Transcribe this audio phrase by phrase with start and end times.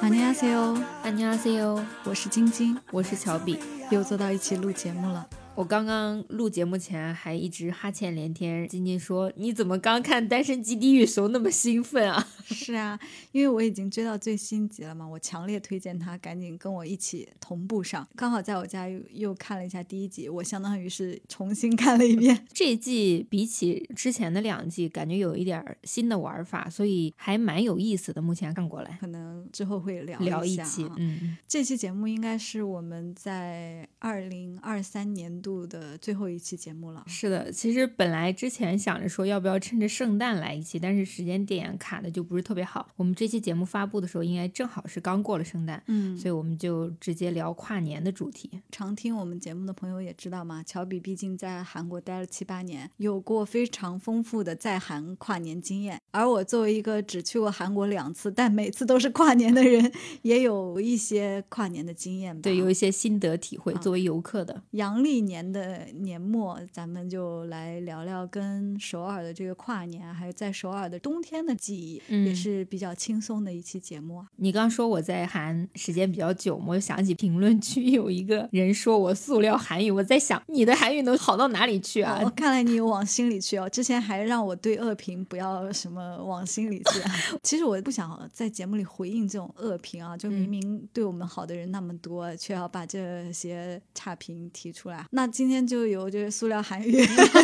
[0.00, 3.58] 안녕하세요， 안녕하세 요， 我是晶晶，我是乔比，
[3.90, 5.26] 又坐到一起录节目了。
[5.57, 12.97] 我刚刚录节目前还一直哈欠连天，晶晶说：“你怎么刚看《单身基地狱》时候那么兴奋啊？” 是啊，
[13.31, 18.07] 因为我已经追到最新集了嘛，我强烈推荐他赶紧跟我一起同步上。
[18.15, 22.45] 刚好在我家又又看了一下第一集，我相当于是重新看了一遍。
[22.53, 28.21] 这一季比起之前的两季，感觉有一点新的玩法，所以还蛮有意思的。
[28.21, 30.87] 目前看过来，可能之后会聊聊一期。
[30.97, 37.03] 嗯，这期节目应该是我们在二零二三年度的最后一期节目了。
[37.07, 42.89] 是的，其实本来之前想着说要不要趁着圣诞来一期，但是时间点卡的就不是特别好。
[42.97, 48.49] 我们这期节目发布的时候，应该正好是刚过了圣诞，嗯，所以我们就直接聊跨年的主题。
[48.71, 56.01] 常听我们节目的朋友也知道嘛，乔比毕竟在韩国待了七八年，有过非常丰富的在韩跨年经验。
[56.11, 59.89] 而我作为一个只去过韩国两次，但每次都是跨年的人，
[60.23, 62.41] 也有一些跨年的经验吧。
[62.43, 63.73] 对，有一些心得体会。
[63.77, 74.25] 作为游客的阳历年的年末，咱们就来聊聊跟首尔的这个跨年，还有在首尔的冬天的记忆，也是比较轻松的一期节目。
[74.37, 82.21] 你刚说我在韩时间比较久，我就想起评论区有一个人说我塑料韩语，我在想你的韩语能好到哪里去啊？
[82.35, 83.67] 看来你有往心里去哦。
[83.69, 86.99] 之前还让我对恶评不要什么往心里去。
[87.43, 95.05] 其实我不想在节目里回应这种恶评啊，就明明对我们好的人那么多，却要把这些差评提出来。
[95.17, 96.95] 那今天就由这个塑料韩语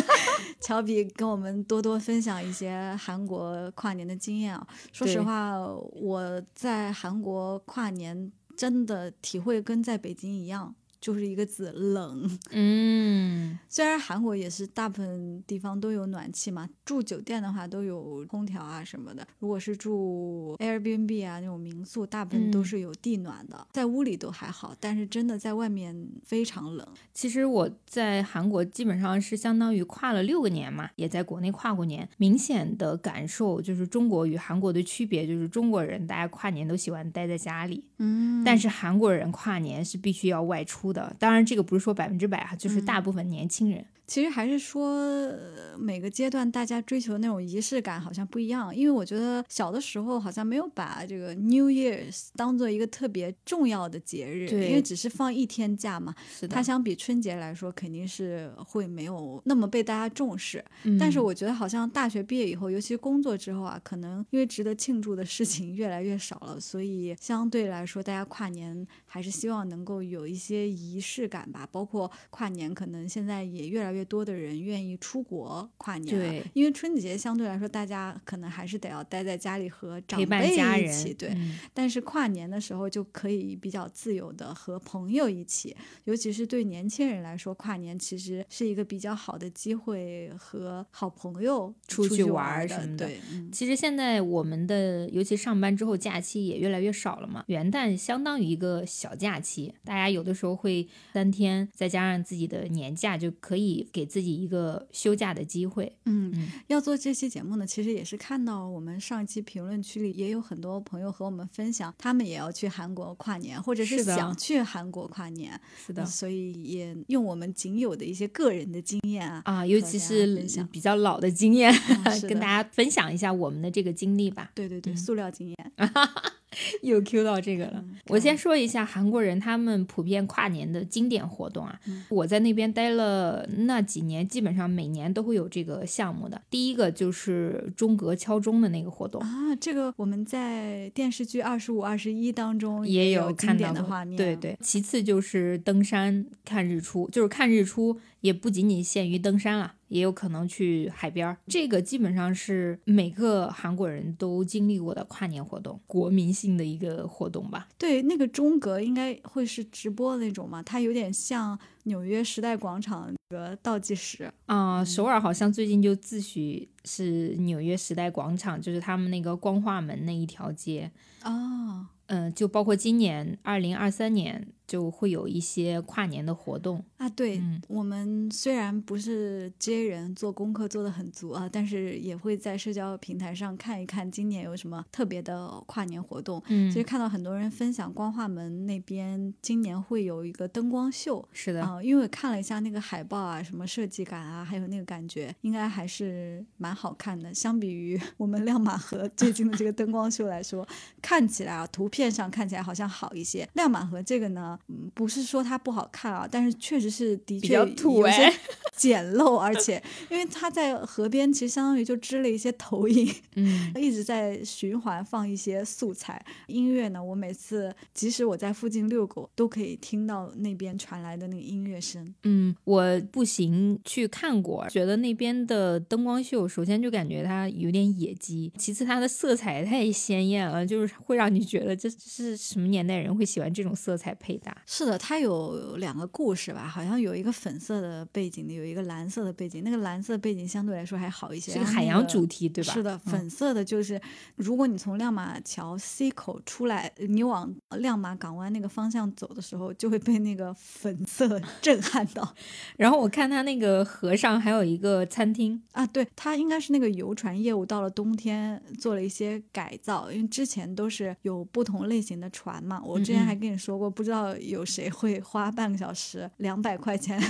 [0.62, 4.64] 乔比跟我们多多分享一些韩国跨年的经验啊。
[4.92, 5.58] 说实话，
[5.92, 10.72] 我在韩国跨年真的体会跟在北京一样。
[11.04, 19.28] 就是一个字冷， 嗯，虽然韩国也是大部分地方都有暖气嘛，住酒店的话都有空调啊什么的。
[19.38, 26.88] 如果是住 Airbnb 啊那种民宿，大部分都是有地暖的，在屋里都还好，但是真的在外面非常冷。
[27.12, 40.93] 其实我在韩国基本上是相当于跨了六个年嘛，也在国内跨过年，明显的感受就是中国与韩国的区别，就是中国人大家跨年都喜欢待在家里，嗯，但是韩国人跨年是必须要外出。
[40.94, 43.84] 的，当然这个不是说百分之百啊，就是大部分年轻人。
[44.06, 45.32] 其实还是说
[45.78, 56.14] 每个阶段大家追求那种仪式感好像不一样，因为我觉得小的时候好像没有把这个 New Year's 当做一个特别重要的节日，对，因为只是放一天假嘛。
[56.30, 56.54] 是的。
[56.54, 60.64] 它相比春节来说，肯定是会没有那么被大家重视。
[60.82, 60.98] 嗯。
[60.98, 71.66] 但是我觉得好像大学毕业以后，尤其工作之后啊，可能因为值得庆祝的事情越来越少了，所以相对来说，大家跨年还是希望能够有一些仪式感吧。
[71.72, 81.34] 包括跨年，可能现在也越来越多的人愿意出国跨年，对，因为春节相对来说，大家可能还是得要待在家里和长辈一起，对。
[81.72, 93.06] 但是跨年的时候就可以比较自由的和朋友一起，尤其是对年轻人来说，跨年其实是一个比较好的机会和好朋友出去玩什么的。
[93.06, 93.20] 对，
[93.52, 104.34] 其实现在我们的尤其上班之后假期也越来越少了嘛，元旦相当于一个小假期，大家有的时候会三天，再加上自己的年假，就可以给自己。
[104.34, 121.72] 一个休假的机会，嗯，要做这期节目呢，其实也是看到我们上期评论区里也有很多朋友和我们分享，他们也要去韩国跨年，或者是想去韩国跨年，是的，所以也用我们仅有的一些个人的经验啊，啊，尤其是比较老的经验，
[122.28, 124.50] 跟大家分享一下我们的这个经历吧。
[124.54, 125.72] 对对对，塑料经验。
[126.82, 131.78] 又 Q 到这个了，我先说一下韩国人他们普遍跨年的经典活动啊。
[132.08, 136.40] 我在那边待了那几年，基本上每年都会有这个项目的。
[136.50, 144.16] 第一个就是钟阁敲钟的那个活动啊，这个我们在电视剧《二十五二十一》当中也有看到的画面。
[144.16, 149.74] 对对，其次就是登山看日出，就是看日出也不仅仅限于登山了。
[149.94, 157.68] 也有可能去海边儿，这个基本上是每个韩国人都经历过的跨年活动，国民性的一个活动吧。
[157.78, 164.84] 对，那个中阁应该会是直播那种嘛，它有点像纽约时代广场的倒计时啊。
[164.84, 170.90] 首尔好像最近就自诩是纽约时代广场，就是他们那个光化门那一条街
[171.20, 171.88] 啊。
[172.06, 177.08] 嗯，就包括今年二零二三年就会有一些跨年的活动啊。
[177.10, 186.42] 对，嗯我们虽然不是 J 人，做功课做的很足啊，但是也会在社交平台上看一看今年有什么特别的跨年活动。
[186.48, 191.26] 嗯其实看到很多人分享光化门那边今年会有一个灯光秀。
[191.32, 197.32] 是的，啊、因为我看了一下那个海报啊，什么设计感啊，还有那个感觉，应该还是蛮好看的。
[197.34, 200.66] 相比于 我们亮马河最近的这个灯光秀来说，
[201.02, 203.48] 看起来啊，图片上看起来好像好一些。
[203.54, 207.66] 亮马河这个呢，嗯，不是说它不好看啊，但是确实是的确有
[208.08, 208.34] 些哎
[208.76, 209.80] 简陋，而且
[210.10, 217.02] 因为它在河边，其实相当于就支了一些投影，嗯 一直在循环放一些素材音乐呢。
[217.02, 222.12] 我每次即使我在附近遛狗，都可以听到那边传来的那个音乐声。
[222.24, 234.54] 嗯，我步行去看过，觉得那边的灯光秀，首先就感觉它有点野鸡，其次它的色彩太鲜艳了，就是会让你觉得这这是什么年代人会喜欢这种色彩配搭。
[234.66, 239.64] 是的，它有两个故事吧，好像有一个粉色的背景的，有一个蓝色的背景。
[239.64, 242.72] 那个蓝色背景相对来说还好一些，是个海洋主题，对吧？
[242.74, 243.98] 是的，嗯粉色的就是，
[244.36, 252.34] 如果你从亮马桥 C 口出来，你往亮马港湾那个方向走的时候，就会被那个粉色 震撼到
[252.76, 255.86] 然后我看它那个河上还有一个餐厅，啊！
[255.86, 262.82] 对，它应该是那个游船业务到了冬天做了一些改造，因为之前都是有不同类型的船嘛。
[262.84, 267.20] 我之前还跟你说过，不知道有谁会花半个小时两百块钱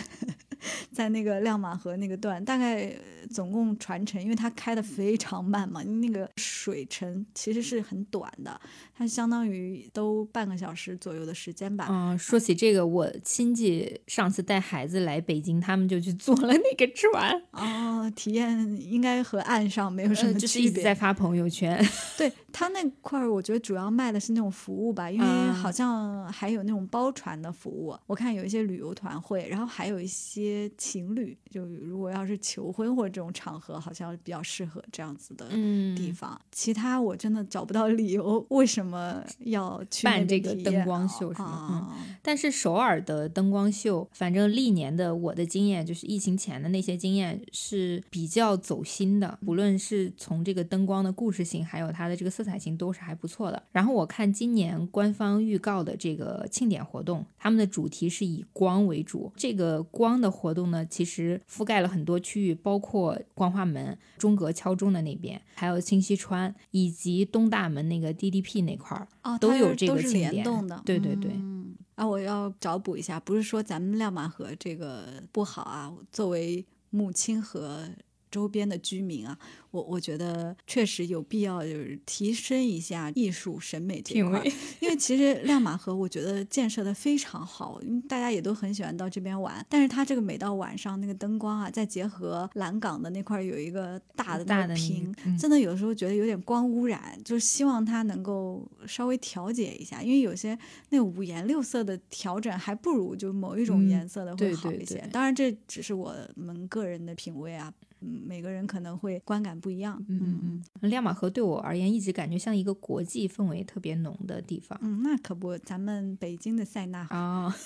[0.93, 8.61] 在那个亮马河那个段，大概呃总共船程，因为它开的非常慢嘛，那个水程其实是很短的，
[8.97, 11.87] 它相当于都半个小时左右的时间吧。
[11.91, 20.85] 嗯，说起这个，我亲戚上次带孩子来北京，他们就去坐了那个船， 哦，体验应该和岸上没有什呃，么就是一直区别。
[20.85, 21.83] 在发朋友圈。
[22.17, 27.97] 对他那块儿，我觉得主要卖的是那种服务吧，因为啊好像还有那种包船的服务。
[28.07, 30.44] 我看有一些旅游团会，然后还有一些
[30.77, 36.41] 情侣，就如果要是求婚或者这种场合，好像比较适合这样子的嗯，地方。
[36.51, 53.63] 其他我真的找不到理由，为什么要去办这个灯光秀是吗啊但是首尔的灯光秀，反正历年的我的经验，就是疫情前的那些经验是比较走心的，不论是从这个灯光的故事性，还有它的这个色彩性，都是还不错的。
[53.73, 59.31] 然后我看今年官方预告的这个庆典活动，他们的主题是以光为主。
[59.37, 69.07] 这个光的活动呢，其实覆盖了很多区域，包括光化门、中阁敲钟的那边，还有清溪川以及东大门那个 DDP 那块儿。
[69.23, 77.89] 哦，都有这个庆典联动的，对对对嗯啊，我要找补一下，不是说咱们亮马河这个不好啊，作为母亲河
[78.35, 79.39] 周边的居民啊，
[79.71, 84.43] 我我觉得确实有必要就是提升一下艺术审美这一块
[84.81, 89.65] 因为其实亮马河我觉得建设的非常好，因为大家也都很喜欢到这边玩。
[89.69, 100.59] 但是它这个每到晚上那个灯光啊，再结合蓝港的那块儿有一个大的大的屏，嗯真的有时候觉得有点光污染，就是希望它能够稍微调节一下，因为有些
[100.89, 104.97] 那五颜六色的调整还不如就某一种嗯颜色的会好一些。
[104.97, 107.73] 对当然这只是我们个人的品味啊。
[108.05, 110.05] 嗯，每个人可能会观感不一样。
[110.09, 114.79] 嗯嗯嗯，亮马河对我而言一直感觉像一个国际氛围特别浓的地方。
[114.83, 117.57] 嗯，那可不，咱们北京的塞纳河啊，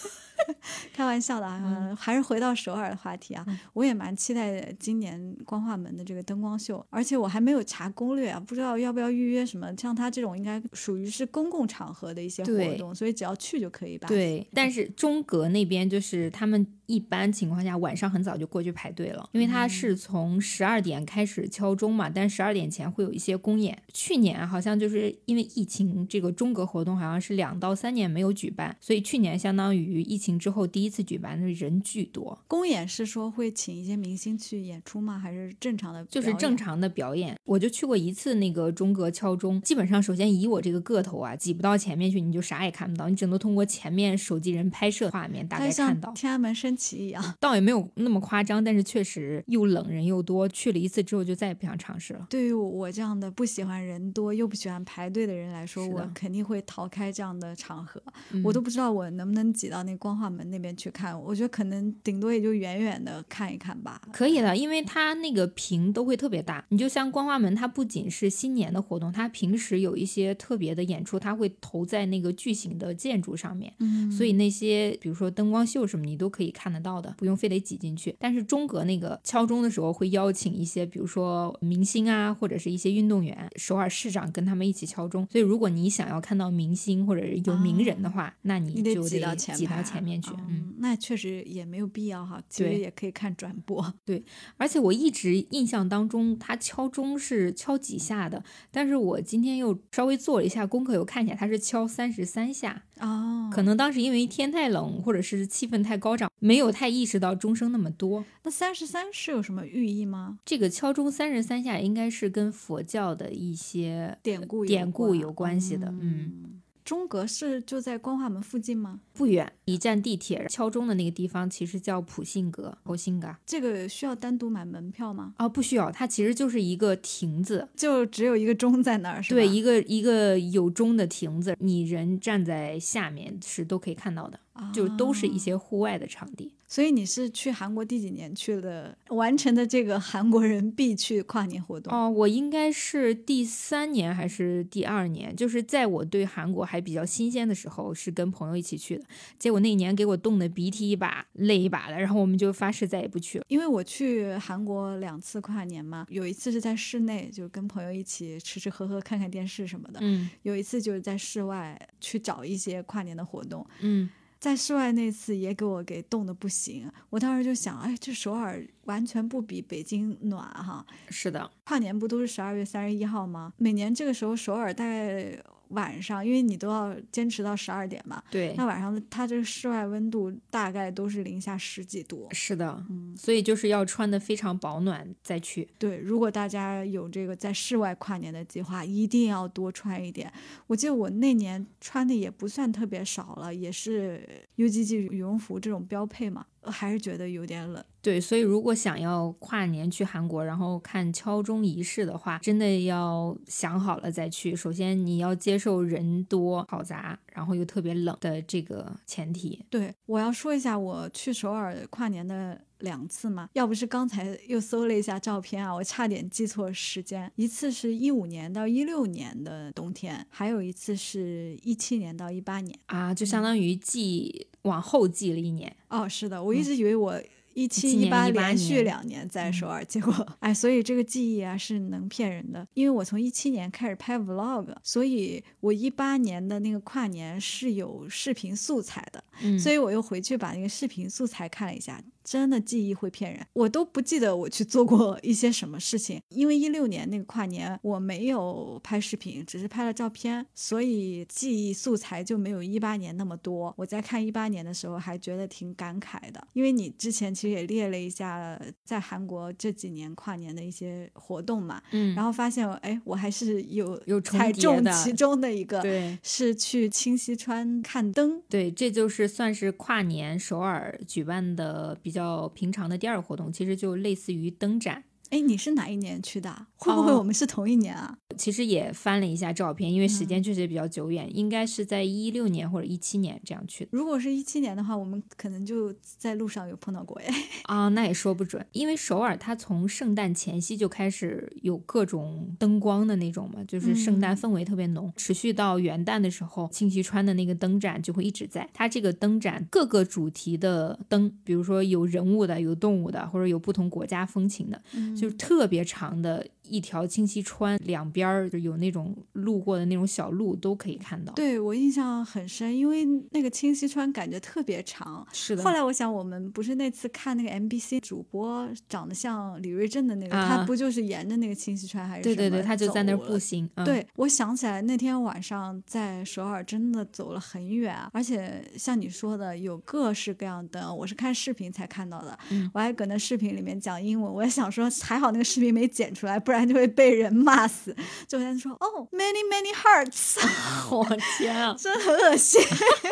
[0.92, 9.68] 开玩笑的啊，嗯还是回到首尔的话题啊，我也蛮期待今年光化门的这个灯光秀，而且我还没有查攻略啊，不知道要不要预约什么。
[9.76, 23.80] 像他这种应该属于是公共场合的一些活动，所以只要去就可以吧？，对，但是中阁那边就是他们一般情况下晚上很早就过去排队了，因为它是从十二点开始敲钟嘛，但十二点前会有一些公演。
[23.92, 32.36] 去年好像就是因为疫情，这个中阁活动好像是两到三年没有举办，所以去年相当于疫情之后第一次举办，的人巨多。
[32.48, 35.16] 公演是说会请一些明星去演出吗？
[35.16, 36.04] 还是正常的？
[36.06, 36.58] 就是正。
[36.58, 46.10] 常的表演，我就去过一次那个中阁敲钟，基本上首先以我这个个头啊，挤不到前面去，你就啥也看不到，你只能通过前面手机人拍摄画面大概看到。
[46.14, 47.22] 天安门升旗一样。
[47.38, 52.26] 倒也没有那么夸张，但是确实又冷人又多，去了一次之后就再也不想尝试了。
[52.28, 58.02] 对于我这样的不喜欢人多又不喜欢排队的人来说，我肯定会逃开这样的场合。
[58.32, 61.18] 嗯我都不知道我能不能挤到那光化门那边去看。
[61.20, 64.00] 我觉得可能顶多也就远远的看一看吧。
[64.12, 66.64] 可以的，因为它那个屏都会特别大。
[66.68, 78.14] 你就像光化门，它不仅是新年的活动，它平时有一些特别的演出，它会投在那个巨型的建筑上面，嗯所以那些比如说灯光秀什么，你都可以看看得到的，不用非得挤进去。
[78.18, 85.26] 但是中阁那个敲钟的时候会邀请一些，比如说明星啊，或者是一些运动员，首尔市长跟他们一起敲钟。
[85.30, 90.30] 所以如果你想要看到明星或者有名人的话，那你就得到挤到前面去。
[90.48, 93.92] 嗯，那确实也没有必要哈，其实也可以看转播。
[94.04, 94.24] 对，
[94.56, 102.84] 而且我一直印象当中他敲钟是敲几下的，但是我今天又稍微做了一下功课，又看起来他是敲三十三下。
[103.00, 108.24] 哦，可能当时因为天太冷，或者是气氛太高涨，没有太意识到钟声那么多。
[108.44, 110.38] 那三十三是有什么寓意吗？
[110.44, 115.88] 这个敲钟三十三下，应该是跟佛教的一些典故典故有关系的。
[116.00, 116.60] 嗯。
[116.88, 119.00] 钟阁是就在光化门附近吗？
[119.12, 123.36] 不远，一站地铁敲钟的那个地方其实叫普信阁，普信阁。
[123.44, 125.34] 这个需要单独买门票吗？
[125.36, 129.36] 哦，不需要，它其实就是一个亭子，就只有一个钟在那儿，是吧？
[129.36, 134.40] 对，一个一个有钟的亭子，你人站在下面是都可以看到的。
[134.72, 138.96] 就都是一些户外的场地，所以你是去韩国第几年去的？
[139.08, 145.34] 完成的这个韩国人必去跨年活动哦，我应该是第三年还是第二年？
[145.34, 149.04] 就是在我对韩国还比较新鲜的时候，是跟朋友一起去的。
[149.38, 153.44] 结果那年给我冻得鼻涕一把泪一把的，然后我们就发誓再也不去了。
[153.48, 160.00] 因为我去韩国两次跨年嘛，有一次是在室内，就是跟朋友一起吃吃喝喝、看看电视什么的。
[160.02, 163.66] 嗯，有一次就是在室外去找一些跨年的活动。
[163.80, 164.10] 嗯。
[164.40, 170.86] 在室外那次也给我给冻得不行，我当时就想，哎，这首尔完全不比北京暖哈。
[171.10, 173.52] 是的，跨年不都是十二月三十一号吗？
[173.56, 175.42] 每年这个时候首尔大概。
[175.68, 178.22] 晚上，因为你都要坚持到十二点嘛。
[178.30, 178.54] 对。
[178.56, 182.28] 那晚上它这个室外温度大概都是零下十几度。
[182.32, 185.68] 是的，嗯，所以就是要穿的非常保暖再去。
[185.78, 190.32] 对，如果大家有这个在室外跨年的计划，一定要多穿一点。
[190.66, 196.44] 我记得我那年穿的也不算特别少了，也是 UGG 羽绒服这种标配嘛。
[196.62, 204.54] 还是觉得有点冷，对，所以如果想要跨年去韩国，然后看敲钟仪式的话，真的要想好了再去。
[204.54, 209.64] 首先你要接受人多嘈杂，然后又特别冷的这个前提。
[209.70, 217.30] 对，我要说一下我去首尔跨年的两次嘛，要不是刚才又搜了一下照片啊，我差点记错时间。
[217.36, 224.48] 一次是一五年到一六年的冬天，还有一次是一七年到一八年啊，就相当于记。
[224.62, 227.14] 往后记了一年哦，是的，我一直以为我
[227.58, 232.64] 一七一八连续两年在首尔，结果哎，所以这个记忆啊是能骗人的。
[232.74, 242.00] 因为我从一七年开始拍 vlog，所以我一八年的那个跨年是有视频素材的，所以我又回去把那个视频素材看了一下。
[242.28, 253.72] 真的记忆会骗人，我都不记得我去做过一些什么事情，因为一六年那个跨年我没有拍视频，只是拍了照片，所以记忆素材就没有一八年那么多。
[253.78, 272.17] 我在看一八年的时候还觉得挺感慨的，因为你之前其实也列了一下在韩国这几年跨年的一些活动嘛，嗯，然后发现哎，我还是有有踩中其中的一个，对，是去清溪川看灯，对，这就是算是跨年首尔举办的比较。
[272.18, 275.04] 较平常的第二个活动，其实就类似于灯展。
[275.30, 276.66] 哎，你是哪一年去的？
[276.76, 278.16] 会不会我们是同一年啊？
[278.36, 283.90] 其实也翻了一下照片，因为时间确实比较久远，应该是在一六年或者一七年这样去的。
[283.92, 287.34] 如果是一七年的话，我们可能就在路上有碰到过哎。
[287.64, 298.68] 啊，那也说不准，因为首尔它从圣诞前夕就开始有各种灯光的那种嘛，就是圣诞氛围特别浓，持续到元旦的时候，庆熙川的那个灯展就会一直在。
[298.72, 304.80] 它这个灯展各个主题的灯，比如说有人物的、有动物的，或者有不同国家风情的，
[305.18, 306.46] 就是特别长的。
[306.68, 311.32] 一条清溪川两边儿就有那种路过的那种小路，都可以看到。
[311.32, 315.26] 对我印象很深，因为那个清溪川感觉特别长。
[315.32, 315.62] 是的。
[315.62, 322.22] 后来我想，我们不是那次看那个 MBC 主播长得像李瑞镇的那个，他不就是沿着那个清溪川还是？
[322.22, 323.68] 对对对，他就在那儿步行。
[323.84, 332.38] 对，我想起来那天晚上在首尔真的走了很远，而且像你说的有各式各样灯，我是看视频才看到的。
[332.50, 332.70] 嗯。
[332.74, 336.57] 我还搁那视频里面讲英文，我也想说还好那个视频没剪出来，不然。
[336.66, 337.94] 就会被人骂死，
[338.26, 340.36] 就在说哦，many many hearts，
[340.90, 341.04] 我
[341.36, 342.60] 天啊， 真的很恶心。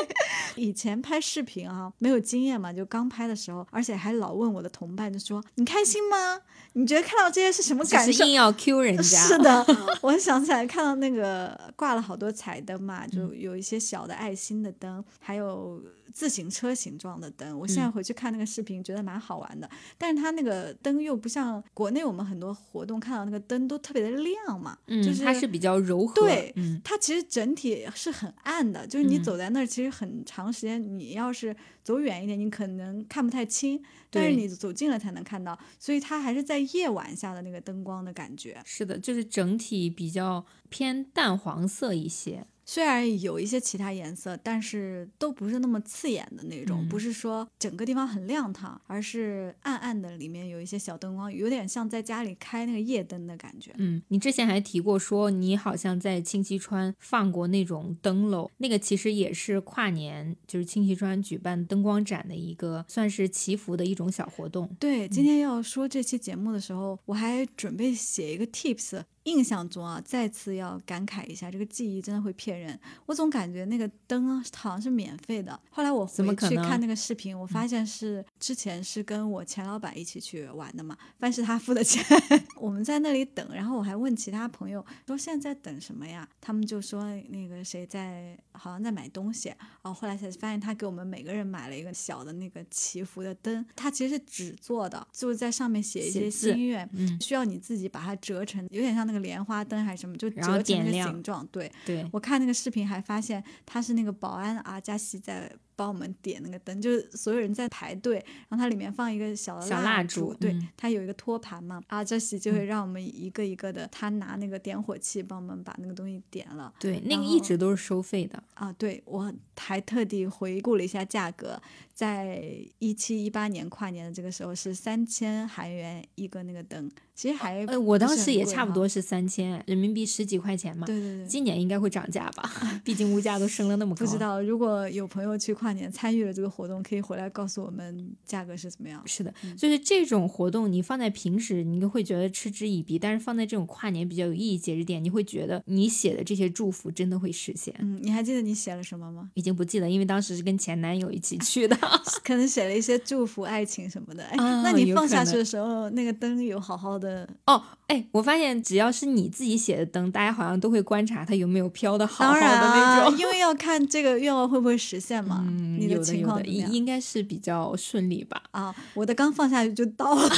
[0.56, 6.40] 以前拍视频啊，没有经验嘛，就刚拍的时候，而且还老问我的同伴，就说你开心吗？
[6.72, 8.24] 你觉得看到这些是什么感受？
[8.24, 9.02] 硬要 Q 人家。
[9.02, 9.66] 是的，
[10.02, 15.82] 我想起来看到那个挂了好多彩灯嘛，就有一些小的爱心的灯，还有。
[16.12, 19.70] 自行车形状的灯，我现在回去看那个视频，觉得蛮好玩的。
[19.96, 38.60] 但是它那个灯又不像国内我们很多活动看到那个个灯都特别的亮嘛，嗯，就是它是比较柔和，对嗯它其实整体是很暗的，就是你嗯走在那儿，其实很长时间，你要是走远一点，你可能看不太清，但是你走近了才能看到，所以它还是在夜晚下的那个灯光的感觉。
[38.64, 42.46] 是的，就是整体比较偏淡黄色一些。
[42.68, 53.72] 虽然有一些其他颜色，但是都不是那么刺眼的那种，嗯不是说整个地方很亮堂，而是暗暗的，里面有一些小灯光，有点像在家里开那个夜灯的感觉。
[53.78, 64.68] 嗯，你之前还提过说你好像在清溪川放过那种灯笼，那个其实也是跨年，就是清溪川举办灯光展的一个算是祈福的一种小活动。
[64.80, 69.04] 对，今天要说这期节目的时候，我还准备写一个 tips。
[69.26, 72.78] 印象中啊，再次要感慨一下，这个记忆真的会骗人。
[73.04, 82.02] 我总感觉那个灯啊好像是免费的，后来我回去看那个视频，我发现是之前是跟我前老板一起去玩的嘛，但是他付的钱，
[82.56, 83.46] 我们在那里等。
[83.52, 86.28] 然后我还问其他朋友说现在在等什么呀？
[86.40, 89.48] 他们就说那个谁在好像在买东西。
[89.48, 101.46] 然后后来才发现他给我们每个人买了一个小的那个祈福的灯，它其实是纸做的，就是在上面写一些心愿，嗯，需要你自己把它折成，有点像那个莲花灯还是什么，就折成那个形状。
[101.52, 108.16] 对对，我看那个视频还发现他是那个保安阿加西在帮我们点那个灯，就是所有人在排队，
[108.48, 116.72] 然后它里面放一个小的小蜡烛，对嗯，它有一个托盘嘛，阿加西就会让我们一个一个的，他拿那个点火器帮我们把那个东西点了。
[116.80, 118.42] 对，那个一直都是收费的。
[118.54, 121.60] 啊，对，我还特地回顾了一下价格，
[121.92, 122.42] 在
[122.78, 130.86] 一七一八年跨年的这个时候是三千韩元一个那个灯，其实还呃，我当时也差不多是三千人民币十几块钱嘛。
[130.86, 131.26] 对对对。
[131.26, 132.50] 今年应该会涨价吧？
[132.82, 134.06] 毕竟物价都升了那么高。
[134.06, 139.02] 不知道，如果有朋友去跨年参与了这个活动，可以回来告诉我们价格是怎么样。
[139.06, 147.74] 是的，嗯就是这种活动，你放在平时你会觉得嗤之以鼻，但是放在这种跨年比较有意义节日点，你会觉得你写的这些祝福真的会实现。
[147.78, 149.30] 嗯，你还记得你写了什么吗？
[149.34, 151.76] 已经不记得，因为当时是跟前男友一起去的。
[152.24, 154.24] 可能写了一些祝福爱情什么的。
[154.24, 157.28] 哎，啊那你放下去的时候，那个灯有好好的？
[157.46, 163.16] 哦，哎，我发现只要是你自己写的灯，大家好像都会观察它有没有飘的好好当的然啊，那种。
[163.18, 165.44] 因为要看这个愿望会不会实现嘛。
[165.46, 166.66] 嗯，你有的情有的，况应？
[166.72, 168.42] 应该是比较顺利吧。
[168.50, 170.22] 啊，我的刚放下去就到了。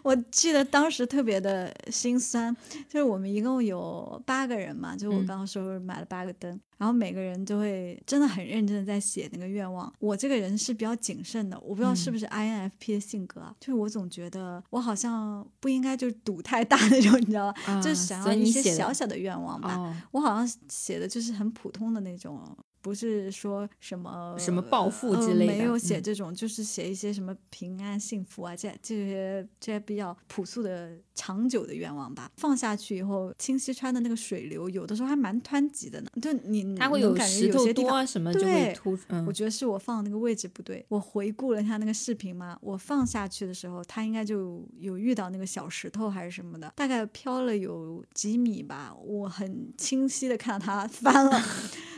[0.07, 2.57] 我记得当时特别的心酸，
[2.89, 6.49] 就是我们一共有八个人嘛，就我嗯刚刚说买了八个灯，
[6.79, 9.93] 然后每个人就会真的很认真的在写那个愿望。
[9.99, 17.61] 我这个人是比较谨慎的，我不知道是嗯不是 INFP 的性格啊，就是我总觉得我好像不应该就是赌太大那种，你知道吧？
[17.67, 19.75] 啊就是想要一些小小的愿望吧。
[19.75, 22.41] 哦，我好像写的就是很普通的那种，
[22.87, 32.31] 不是说什么什么暴富呃之类的没有写嗯这种，就是写一些什么平安幸福啊，这这些这些比较朴素的长久的愿望吧。
[32.37, 37.91] 放下去以后，清溪川的那个水流有的时候还蛮湍急的呢，就你它会有感觉石头有些地方。
[37.91, 40.87] 多啊什么就会对突，嗯我，觉得是我放的那个位置不对。
[40.89, 48.95] 我回顾了一下那个视频嘛，我放下去的时候，它应该就有遇到那个小石头还是什么的，大概飘了有几米吧。
[49.05, 51.43] 我很清晰的看到它 翻了，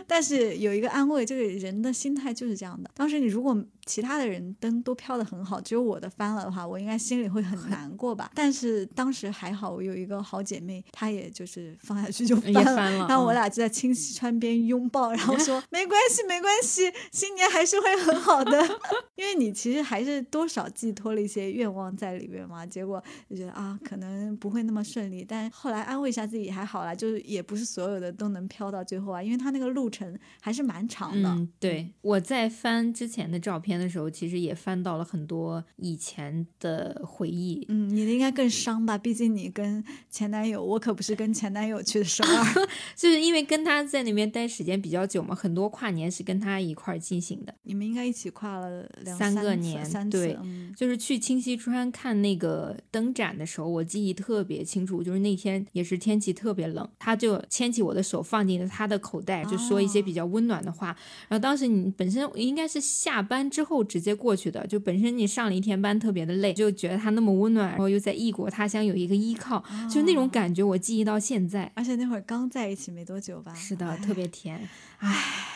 [0.09, 2.91] 但是有一个安慰，这个人的心态就是这样的。
[2.95, 8.31] 当时你如果其他的人灯都飘得很好，只有我的翻了的话，我应该心里会很难过吧。
[8.35, 18.59] 但是当时还好，我有一个好姐妹，她也就是放下去就翻了，翻了嗯然后我俩就在清溪川边拥抱，然后 说没关系，没关系，新年还是会很好的。
[19.17, 25.25] 因为你其实还是多少寄托了一些愿望在里面嘛，结果就觉得啊，可能不会那么顺利。
[25.27, 29.98] 但后来安慰一下自己，还好啦，就是也不是所有的都能飘到最后啊，因为它那个路程
[30.41, 31.29] 还是蛮长的。
[31.29, 37.65] 嗯，对，我在翻之前的照片的时候，其实也翻到了很多以前的回忆。
[37.69, 38.99] 嗯，你的应该更伤吧？
[38.99, 42.67] 毕竟你跟前男友，我可不是跟前男友去的首尔。
[42.95, 47.55] 就是因为跟他在那边待时间比较久嘛，很多跨年是跟他一块儿进行的。
[47.63, 50.37] 你们应该一起跨了两三个年三对。
[50.43, 55.03] 嗯就是去清溪川看那个灯展的时候，我记忆特别清楚。
[55.03, 60.97] 就是那天也是天气特别冷，他就牵起我的手放进了他的口袋，就说一些比较温暖的话。
[61.29, 71.73] 然后当时你本身应该是下班之后直接过去的，就本身你上了一天班特别的累，就觉得他那么温暖，然后又在异国他乡有一个依靠，就那种感觉我记忆到现在。
[71.75, 73.53] 而且那会儿刚在一起没多久吧？
[73.55, 74.69] 是的，哎特别甜。
[74.99, 75.55] 唉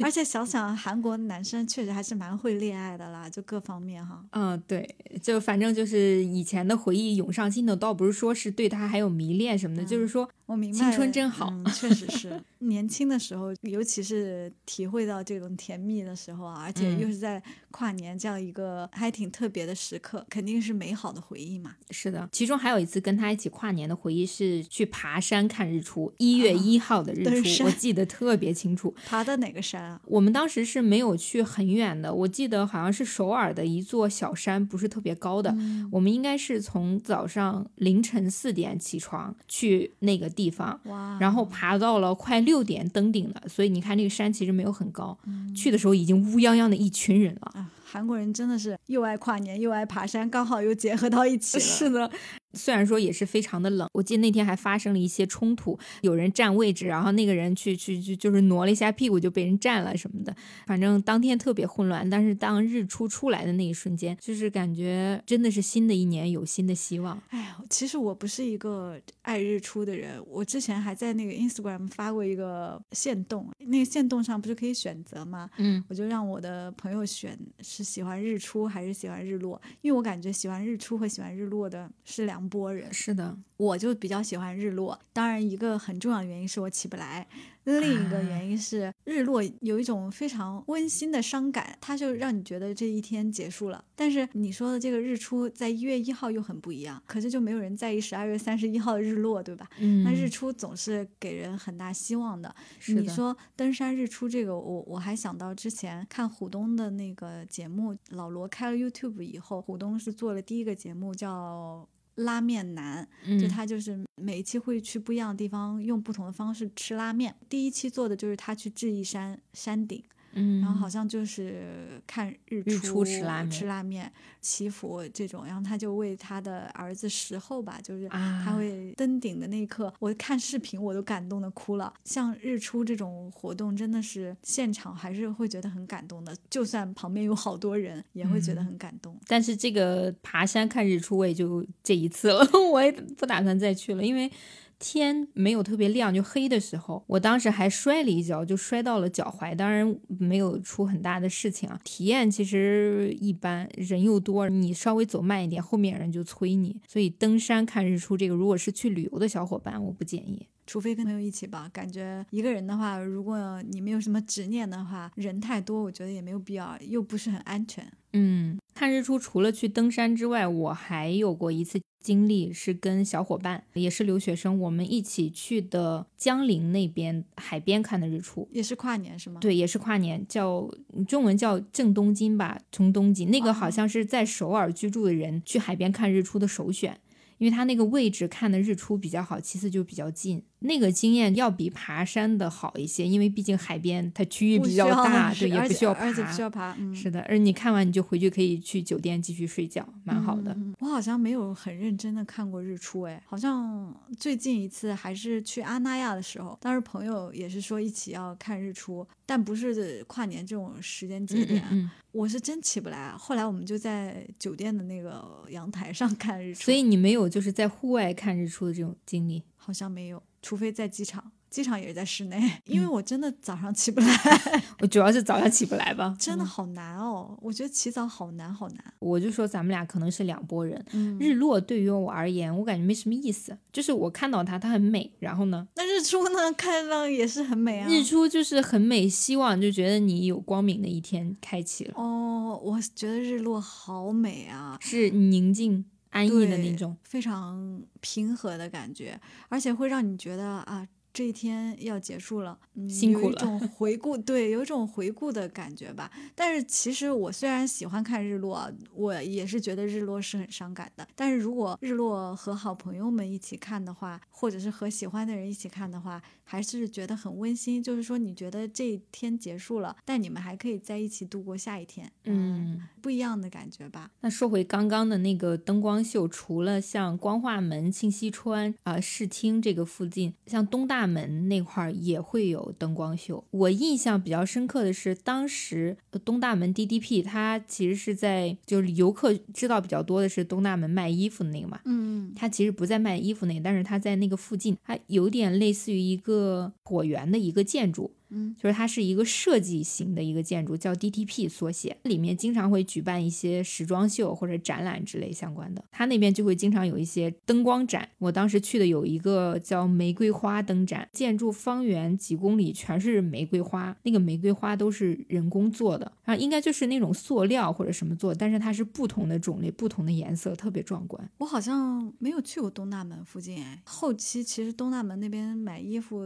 [0.00, 4.24] 而且想想韩国男生确实还是蛮会恋爱的啦，就各方面哈。
[4.30, 21.74] 嗯，对，就反正就是以前的回忆涌上心头，倒不是说是对他还有迷恋什么的，就是说我明白，青春真好，确实是年轻的时候，尤其是体会到这种甜蜜的时候啊，而且又是在跨年这样一个还挺特别的时刻，肯定是美好的回忆嘛。
[21.90, 28.94] 是的，其中还有一次跟他一起跨年的回忆是去爬山看日出，一月一号的日出，我记得特别清楚。
[29.06, 30.00] 爬的哪个山啊？
[30.04, 35.56] 我们当时是没有去很远的，我记得好像是首尔的一座小山，不是特别高的。
[35.90, 40.33] 我们应该是从早上凌晨四点起床去那个。
[40.34, 40.78] 地方，
[41.18, 45.16] 然后爬到了快六点登顶的，所以你看那个山其实没有很高，
[45.54, 47.66] 去的时候已经乌泱泱的一群人了。
[47.84, 51.62] 韩国人真的是又爱跨年又爱爬山，刚好又结合到一起了。
[51.62, 52.10] 是的。
[52.54, 60.34] 虽然说也是非常的冷，我记得那天还发生了一些冲突，有人占位置，然后那个人去去去就是挪了一下屁股就被人占了什么的，
[60.66, 62.08] 反正当天特别混乱。
[62.08, 67.20] 但是当日出出来的那一瞬间，就是感觉真的是新的一年有新的希望。
[67.30, 75.50] 哎呀，其实我不是一个爱日出的人，我之前还在那个 Instagram 发过一个线动，那个线动上不是可以选择吗？
[75.58, 82.43] 嗯，我就让我的朋友选是喜欢日出还是喜欢日落，因为我感觉喜欢日出和喜欢日落的是两。
[82.48, 84.98] 波人是的，我就比较喜欢日落。
[85.12, 87.26] 当然，一个很重要的原因是我起不来，
[87.64, 93.84] 另一个原因是日落有一种非常温馨的伤感，它就让你觉得这一天结束了。
[93.94, 99.68] 但是你说的这个日出在一月一号又很不一样，可是就没有人在意十二月三十一号的日落，对吧？
[99.78, 102.54] 嗯，那日出总是给人很大希望的。
[102.88, 111.88] 你说登山日出这个，我我还想到之前看虎东的那个节目，老罗开了 YouTube 以后，虎东是做了第一个节目叫。
[112.16, 113.08] 拉面男，
[113.40, 117.34] 就他就是每一期会去不一样的地方，用不同的方式吃拉面。
[117.48, 120.02] 第一期做的就是他去智异山山顶。
[120.34, 131.92] 嗯，然后好像就是看日出吃拉面、吃拉面、祈福这种，然后他就为他的儿子时候吧，就是他会登顶的那一刻，我看视频我都感动的哭了。
[132.04, 139.18] 像日出这种活动，真的是现场还是会觉得很感动的，就算旁边有好多人，也会觉得很感动。
[139.26, 144.30] 但是这个爬山看日出，我也就这一次了， 我也不打算再去了，因为。
[144.78, 149.54] 天没有特别亮，就黑的时候，我当时还摔了一跤，就摔到了脚踝。
[149.54, 156.80] 当然没有出很大的事情啊，体验其实一般，人又多，你稍微走慢一点，后面人就催你。
[156.88, 161.68] 所以登山看日出这个，如果是去旅游的小伙伴，我不建议，除非跟朋友一起吧。
[161.72, 167.86] 感觉一个人的话，如果你没有什么执念的话，人太多，我觉得也没有必要，又不是很安全。
[168.12, 179.40] 嗯，看日出除了去登山之外，我还有过一次经历，是跟小伙伴，也是留学生，我们一起去的江陵那边海边看的日出，也是跨年是吗？
[179.40, 180.70] 对，也是跨年，叫
[181.08, 187.00] 中文叫正东京吧，从东京那个好像是在首尔居住的人去海边看日出的首选，
[187.38, 190.42] 因为他那个位置看的日出比较好，其次就比较近。
[190.64, 196.74] 那个经验要比爬山的好一些，因为毕竟海边它区域比较大，对，也不需要爬，而且不需要爬。
[196.94, 200.56] 是的，而你看完你就回去可以去酒店继续睡觉，蛮好的。
[200.80, 213.10] 我好像没有很认真的看过日出，哎，好像最近一次还是去阿那亚的时候，当时朋友也是说一起要看日出，但不是跨年这种时间节点，我是真起不来。
[213.10, 216.62] 后来我们就在酒店的那个阳台上看日出。
[216.62, 219.42] 所以你没有就是在户外看日出的这种经历？
[219.64, 220.22] 好像没有。
[220.42, 224.06] 除非在机场，机场也是在室内， 因为我真的早上起不来。
[224.80, 227.34] 我主要是早上起不来吧， 真的好难哦。
[227.40, 228.94] 我觉得起早好难好难。
[228.98, 230.84] 我就说咱们俩可能是两拨人。
[231.18, 235.10] 日落对于我而言，我感觉没什么意思，就是我看到它，它很美。
[235.18, 235.66] 然后呢？
[235.76, 236.52] 那日出呢？
[236.52, 237.88] 看到也是很美啊。
[237.88, 241.94] 日出就是很美，希望就觉得你有光明的一天开启了。
[241.96, 245.86] 哦，我觉得日落好美啊，是宁静。
[246.14, 250.88] 安逸的那种，非常平和的感觉，而且会让你觉得啊。
[251.14, 253.26] 这一天要结束了，辛苦了。
[253.26, 256.10] 有一种 回顾，对，有一种回顾的感觉吧。
[256.34, 261.06] 但是其实我虽然喜欢看日落，我也是觉得日落是很伤感的。
[261.14, 267.80] 但是如果日落和好朋友们一起看的话，或者是和喜欢的人一起看的话，还是觉得很温馨。
[267.80, 274.10] 就是说，你觉得这一天结束了，但你们还可以在一起度过下一天，嗯，不一样的感觉吧。
[274.22, 281.03] 那说回刚刚的那个灯光秀，除了像光化门、庆溪川啊、视听这个附近，像东大。
[281.06, 283.44] 门那块儿也会有灯光秀。
[283.50, 291.80] 我印象比较深刻的是，当时东大门 DDP 它其实是在，就是游客知道比较多的是东大门卖衣服的那个嘛。
[291.84, 298.12] 嗯，它其实不在卖衣服那个，但是它在那个附近，它有点类似于一个果园的一个建筑。
[298.34, 305.84] 嗯，就是它是一个设计型的一个建筑，叫 DTP 缩写，里面经常会举办一些时装秀或者展览之类相关的。
[305.90, 308.08] 它那边就会经常有一些灯光展。
[308.18, 321.30] 我当时去的有一个叫玫瑰花灯展，建筑方圆几公里全是玫瑰花，那个玫瑰花都是人工做的，然后应该就是那种塑料或者什么做，但是它是不同的种类、不同的颜色，特别壮观。
[321.38, 323.80] 我好像没有去过东大门附近哎。
[323.84, 326.24] 后期其实东大门那边买衣服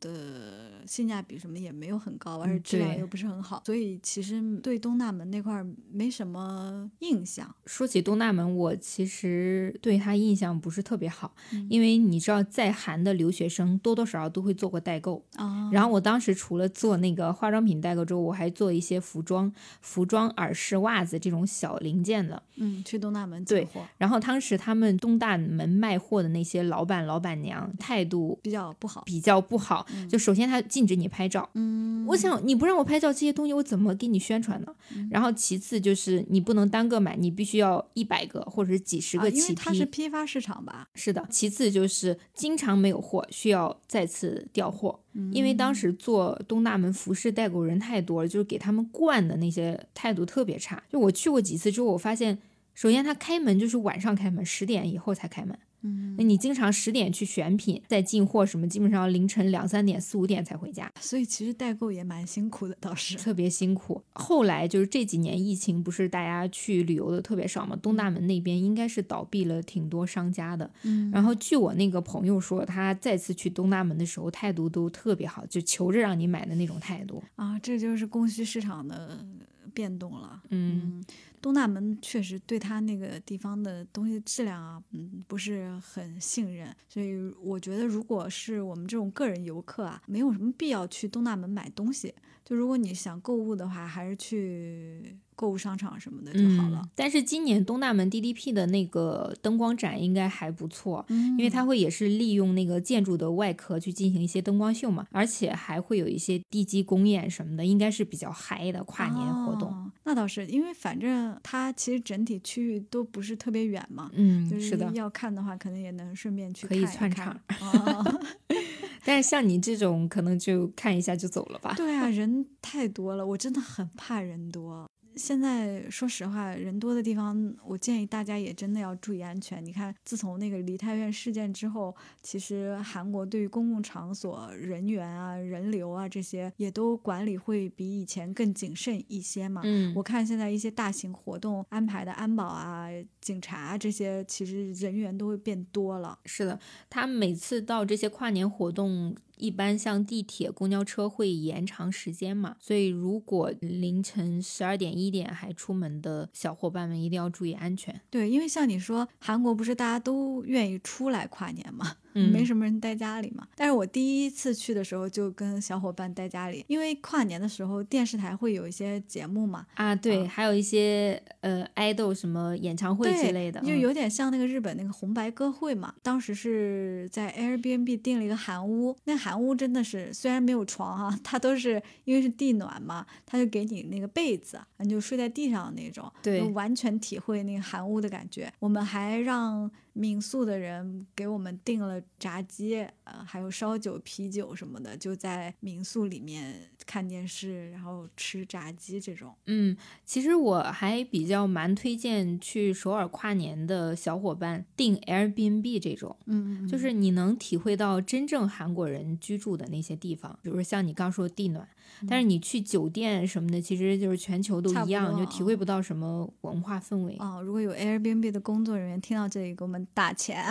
[0.00, 7.54] 的性价比什么也没有很高，而且质量对又不是很好，所以其实对东大门那块儿没什么印象。
[7.66, 15.24] 说起东大门，我其实对他印象不是特别好，嗯因为你知道，在韩的留学生多多少少都会做过代购。
[15.36, 22.42] 啊，然后我当时除了做那个化妆品代购之后，我还做一些服装、服装、耳饰、袜子这种小零件的。
[22.56, 29.02] 嗯，去东大门对进货然后当时他们东大门卖货的那些老板、老板娘态度比较不好。
[29.06, 31.48] 比较不好，就首先他禁止你拍照。
[31.54, 34.74] 嗯，我想你不让我拍照，这些东西我怎么给你宣传呢？
[34.94, 39.48] 嗯然后其次就是你不能单个买，你必须要一百个或者是几十个起批。
[39.48, 40.86] 为它是批发市场吧？
[40.94, 45.00] 是的，其次就是经常没有货，需要再次调货。
[45.32, 50.80] 因为当时做东大门服饰代购人太多了，就是给他们惯的那些态度特别差。
[50.88, 52.38] 就我去过几次之后，我发现，
[52.74, 55.58] 首先他开门就是晚上开门，十点以后才开门。
[55.82, 63.16] 嗯，那你经常十点去选品，再进货什么，基本上凌晨两三点、四五点才回家，所以其实代购也蛮辛苦的，倒是。
[63.16, 64.02] 特别辛苦。
[64.14, 70.68] 后来就是这几年疫情，不是大家去旅游的特别少嘛，东大门那边应该是倒闭了挺多商家的。
[70.82, 77.22] 嗯然后据我那个朋友说，他再次去东大门的时候，态度都特别好，就求着让你买的那种态度。
[77.36, 79.24] 啊，这就是供需市场的
[79.72, 80.42] 变动了。
[80.50, 81.02] 嗯，
[81.40, 92.14] 东大门确实对他那个地方的东西质量啊，嗯，不是很信任，所以我觉得如果是我们这种个人游客啊，没有什么必要去东大门买东西。
[92.44, 96.80] 就如果你想购物的话，还是去购物商场什么的就好了。
[96.82, 96.88] 嗯。
[96.94, 109.68] 但是今年东大门 DDP 的那个灯光展应该还不错，嗯因为它会也是利用那个建筑的外壳去进行一些灯光秀嘛，而且还会有一些地基公演什么的，应该是比较嗨的跨年活动。
[109.68, 114.10] 哦那倒是，因为反正它其实整体区域都不是特别远嘛。
[114.14, 114.90] 嗯，就是的。
[114.94, 118.20] 要看的话，可能也能顺便去可以看一看串场哦
[119.04, 121.74] 但是像你这种，可能就看一下就走了吧。
[121.76, 124.90] 对啊，人太多了，我真的很怕人多。
[125.18, 129.64] 现在说实话，人多的地方，我建议大家也真的要注意安全。
[129.64, 139.62] 你看，自从那个梨泰院事件之后，其实韩国对于公共场所人员啊、人流啊这些，也都管理会比以前更谨慎一些嘛。
[139.64, 142.88] 嗯，我看现在一些大型活动安排的安保啊、
[143.20, 146.18] 警察啊这些，其实人员都会变多了。
[146.24, 158.00] 是的，他每次到这些跨年活动，一般像地铁、公交车会延长时间嘛，所以如果凌晨十二点、一点还出门的小伙伴们，一定要注意安全。
[158.10, 163.46] 对，因为像你说，韩国不是大家都愿意出来跨年嘛，嗯没什么人待家里嘛。
[163.54, 175.94] 但是我第一次去的时候就跟小伙伴待家里，因为跨年的时候电视台会有一些节目嘛，啊，对，啊还有一些呃爱豆什么演唱会之类的，就嗯有点像那个日本那个红白歌会嘛。
[176.02, 188.52] 当时是在 Airbnb 订了一个韩屋，那韩屋真的是虽然没有床啊，它都是因为是地暖嘛，它就给你那个被子，你就睡在地上那种，对就完全体会那个韩屋的感觉。
[188.58, 199.34] 我们还让民宿的人给我们订了炸鸡，呃，还有烧酒、啤酒什么的，就在民宿里面看电视，然后吃炸鸡这种。
[199.46, 211.68] 嗯，其实我还比较蛮推荐去首尔跨年的小伙伴订 Airbnb 这种，嗯嗯，就是你能体会到真正韩国人居住的那些地方，比如说像你刚说的地暖，
[212.08, 217.16] 但是你去酒店什么的，其实就是全球都一样，多就体会不到什么文化氛围。
[217.18, 220.44] 哦，如果有 Airbnb 的工作人员听到这里，给我们打钱，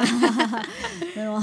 [1.15, 1.39] 没有。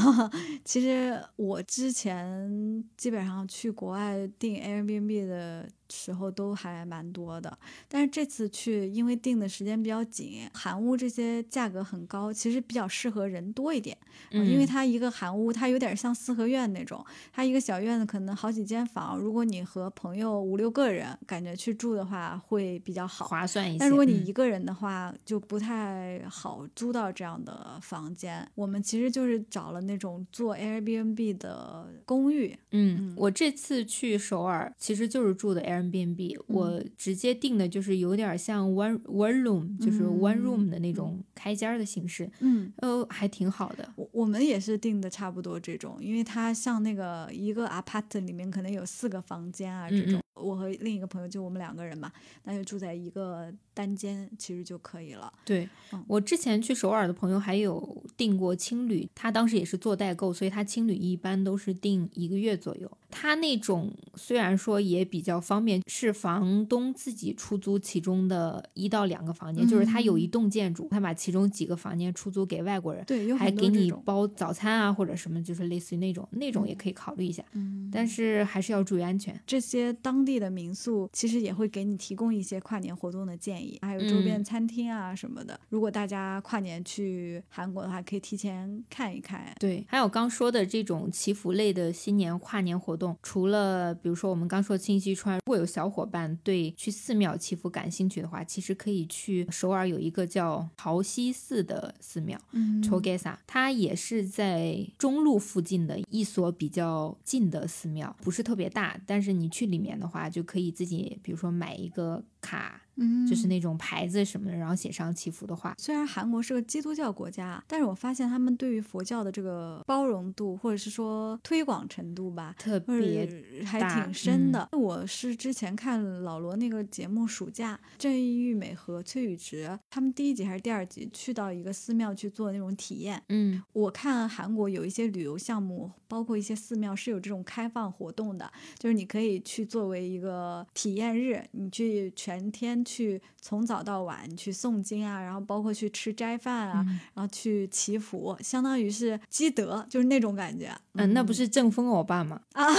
[0.64, 13.96] 其实我之前基本上去国外订 Airbnb 的时候都还蛮多的，但是这次去因为订的时间比较紧，韩屋这些价格很高，其实比较适合人多一点。
[14.30, 23.26] 嗯，因为它一个韩屋，它有点像四合院那种，它一个小院子可能好几间房，如果你和朋友五六个人，感觉去住的话会比较好。
[23.26, 23.78] 划算一些。
[23.78, 28.48] 但如果你嗯一个人的话，就不太好租到这样的房间。
[28.54, 43.92] 我们其实就是找了那种做 Airbnb 的公寓，嗯，我这次去首尔其实就是住的 Airbnb，、我直接订的就是有点像 one one room，就是 one 嗯 room 的那种开间的形式，嗯，呃，还挺好的。
[43.96, 50.20] 我我们也是订的差不多这种，因为它像那个一个 apart 里面可能有四个房间啊这嗯嗯种。
[50.34, 55.32] 我和另一个朋友就我们两个人嘛，那就住在一个单间，其实就可以了。
[55.44, 62.90] 对嗯我之前去首尔的朋友还有订过青旅，他当时也是做代购，所以他青旅一般都是订一个月左右。
[63.14, 73.05] 他那种虽然说也比较方便，是房东自己出租其中的一到两个房间，就是他有一栋建筑，他把其中几个房间出租给外国人。
[73.07, 73.85] 对，还给你。
[74.05, 79.38] 包早餐啊，或者什么，就是类似于那种，那种也可以考虑一下，嗯，但是还是要注意安全。
[79.46, 85.59] 这些当地的民宿其实也会给你提供一些跨年活动的建议，还有周边嗯餐厅啊什么的。
[85.68, 89.55] 如果大家跨年去韩国的话，可以提前看一看。
[89.61, 102.38] 对，还有刚说的这种祈福类的新年跨年活动，除了比如说我们刚说清溪川，如果有小伙伴对去寺庙祈福感兴趣的话，其实可以去首尔有一个叫桃溪寺的寺庙。
[102.52, 123.28] 嗯 c h o g e s a 它也是在中路附近的一所比较近的寺庙，不是特别大，但是你去里面的话，就可以自己，比如说买一个卡，嗯，就是那种牌子什么的，然后写上祈福的话，虽然韩国是个基督教国家，但是我发现他们对于佛教的这个包容度，或者是说推广程度吧，特别
[123.64, 124.68] 还挺深的。
[124.72, 133.22] 我是之前看老罗那个节目《暑假》，郑义玉美和崔宇植他们第一集还是第二集去到一个寺庙去做那种体验。
[133.28, 150.72] 嗯我看韩国有一些旅游项目，包括一些寺庙是有这种开放活动的，就是你可以去作为一个体验日，你去全天去从早到晚去诵经啊，然后包括去吃斋饭啊，嗯然后去祈福，相当于是积德，就是那种感觉。
[150.92, 152.40] 嗯，那不是正风欧巴吗？
[152.52, 152.66] 啊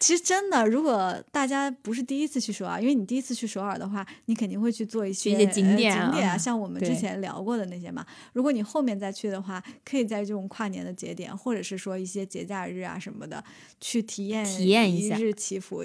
[0.00, 8.04] 其实真的，如果大家不是第一次去首尔，因为你第一次去首尔的话，你肯定会去做一些一些景呃点啊景点啊，像我们之前聊过的那些嘛。
[8.34, 13.42] 如果你后面再去的话，可以在这种跨年的节点，或者是说一些节假日啊什么的，
[13.80, 15.82] 去体验体验一下日祈福，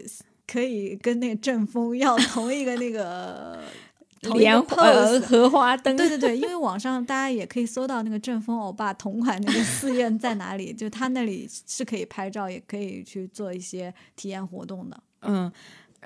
[0.49, 3.59] 可以跟那个阵风要 同一个那个
[4.33, 5.19] 莲花呃。
[5.19, 15.03] 荷花灯，对对对，因为网上大家也可以搜到那个正风欧巴同款那个寺院在哪里，就他那里是可以拍照，也可以去做一些体验活动的。
[15.21, 15.51] 嗯，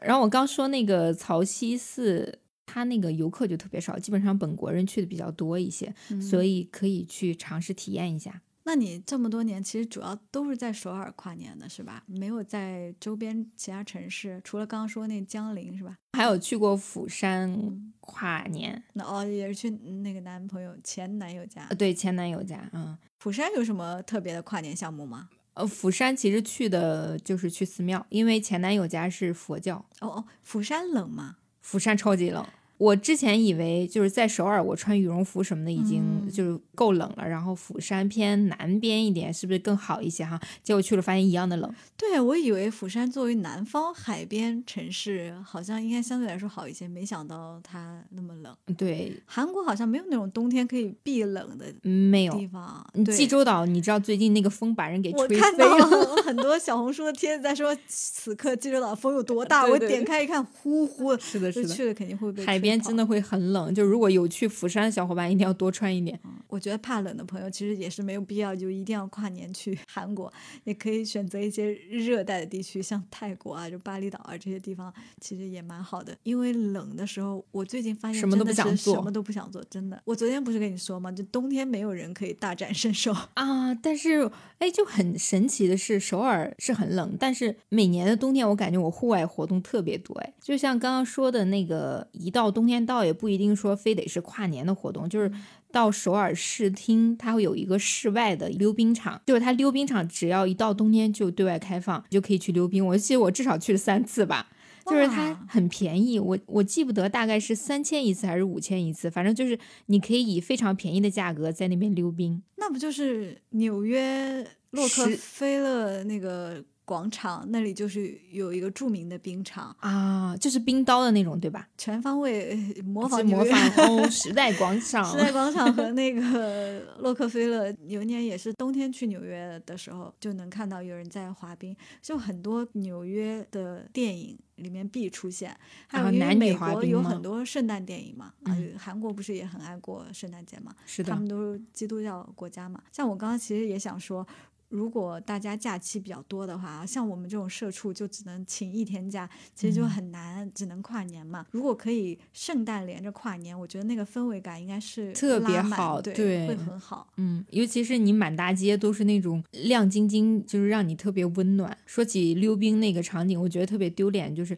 [0.02, 8.42] 然后我刚说那个曹溪寺，它那个游客就特别少，基本上本国人去的比较多一些，所以，以可以去尝试体验一下。
[8.66, 12.04] 那你这么多年其实主要都是在首尔跨年的是吧？
[12.08, 15.98] 没有在周边其他城市，除了刚刚说那江陵是吧？
[16.14, 21.76] 还有去过釜山跨年，那哦，也是去那个男朋友前男友家呃，。
[21.76, 22.98] 对，前男友家，嗯。
[23.20, 25.30] 釜山有什么特别的跨年项目吗？
[25.56, 31.38] 呃，釜山其实去的就是去寺庙，因为前男友家是佛教，哦哦，釜山冷吗？
[31.62, 32.46] 釜山超级冷。
[32.78, 40.40] 我之前以为就是在首尔，我穿羽绒服什么的已经嗯就是够冷了，然后釜山偏南边一点，是不是更好一些哈？
[40.62, 41.74] 结果去了发现一样的冷。
[41.96, 48.54] 对，我以为釜山作为南方海边城市，好像应该相对来说好一些，没想到它那么冷。
[48.78, 52.48] 对，韩国好像没有那种冬天可以避冷的没有地。
[52.48, 52.86] 方。
[52.94, 56.24] 你济州岛，你知道最近那个风把人给吹我看到飞了。
[56.24, 59.64] 很多小红书的帖子在说，此刻济州岛风有多大？
[59.68, 61.74] 我对对点开一看，呼呼，是的，是的。
[61.74, 66.20] 去了肯定会被海边真的会很冷，就如果有去釜山的小伙伴，一定要多穿一点。
[66.48, 70.32] 我觉得怕冷的朋友其实也是没有必要就一定要跨年去 韩国，
[70.64, 76.16] 也可以选择一些热带的地区，像泰国啊、就巴厘岛啊这些地方，其实也蛮好的。
[76.24, 80.02] 因为冷的时候，我最近发现什么都不想做什么都不想做，真的。
[80.06, 81.12] 我昨天不是跟你说吗？
[81.12, 83.12] 就冬天没有人可以大展身手。
[83.34, 90.14] 啊，但是哎，就很神奇的是，首尔是很冷，但是每年的冬天，我感觉我户外活动特别多。
[90.20, 95.30] 哎，就像刚刚说的那个，一到冬天到，也不一定说非得是跨年的活动，就是
[95.72, 102.86] 到首尔市厅，它会有一个室外的溜冰场，就是它溜冰场只要一到冬天就对外开放，你就可以去溜冰。
[102.86, 104.48] 我记得我至少去了三次吧。
[104.86, 112.44] 就是它很便宜，我我记不得大概是三千一次还是五千一次，反正就是你可以以非常便宜的价格在那边溜冰。
[112.58, 121.68] 那不就是纽约洛克菲勒那个广场那里就是有一个著名的冰场，啊，就是冰刀的那种，对吧？
[121.78, 135.56] 全方位呃 模仿模仿哦， 时代广场，时代广场和那个洛克菲勒，有一年也是冬天去纽约的时候，就能看到有人在滑冰，就很多纽约的电影里面必出现。
[135.88, 140.76] 还有因为美国有很多圣诞电影嘛，啊嗯，韩国不是也很爱过圣诞节嘛？
[140.86, 142.84] 是的他，们都是基督教国家嘛。
[142.92, 144.28] 像我刚刚其实也想说。
[144.74, 151.46] 如果大家假期比较多的话，像我们这种社畜就只能请一天假，其实就很难，只能跨年嘛。
[151.52, 157.08] 如果可以圣诞连着跨年，我觉得那个氛围感应该是特别好对，对会很好。
[157.18, 161.78] 嗯，尤其是你满大街都是那种亮晶晶，就是让你特别温暖。
[161.86, 164.58] 说起溜冰那个场景，我觉得特别丢脸，就是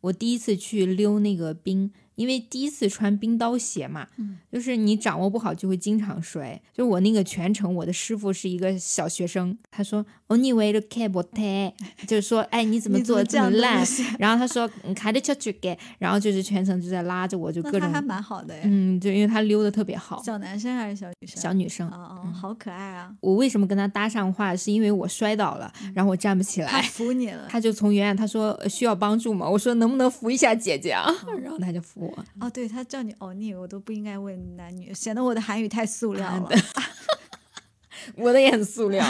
[0.00, 1.90] 我第一次去溜那个冰。
[2.16, 6.60] 因为第一次穿冰刀鞋嘛，嗯，就是你掌握不好就会经常摔。
[6.74, 11.72] 就我那个全程，我的师傅是一个小学生，他说哦，你为了开不胎，
[12.06, 13.86] 就是说哎你怎么做的这么烂？
[14.18, 20.22] 然后他说你开的出去给，然后就是全程就在拉着我，就各种还蛮好的嗯，就因为他溜的特别好。
[20.24, 21.42] 小男生还是小女生？
[21.42, 21.88] 小女生。
[21.88, 23.14] 哦哦，好可爱啊！
[23.20, 24.56] 我为什么跟他搭上话？
[24.56, 26.68] 是因为我摔倒了，然后我站不起来。
[26.68, 27.46] 他扶你了。
[27.48, 29.48] 他就从远远他说需要帮助吗？
[29.48, 31.06] 我说能不能扶一下姐姐啊？
[31.42, 32.24] 然后他就扶我。
[32.40, 32.82] 哦，对他。
[32.84, 36.48] 叫你欧尼，我都不应该问男女，显得我的韩语太塑料了。
[38.16, 39.04] 我的也很塑料。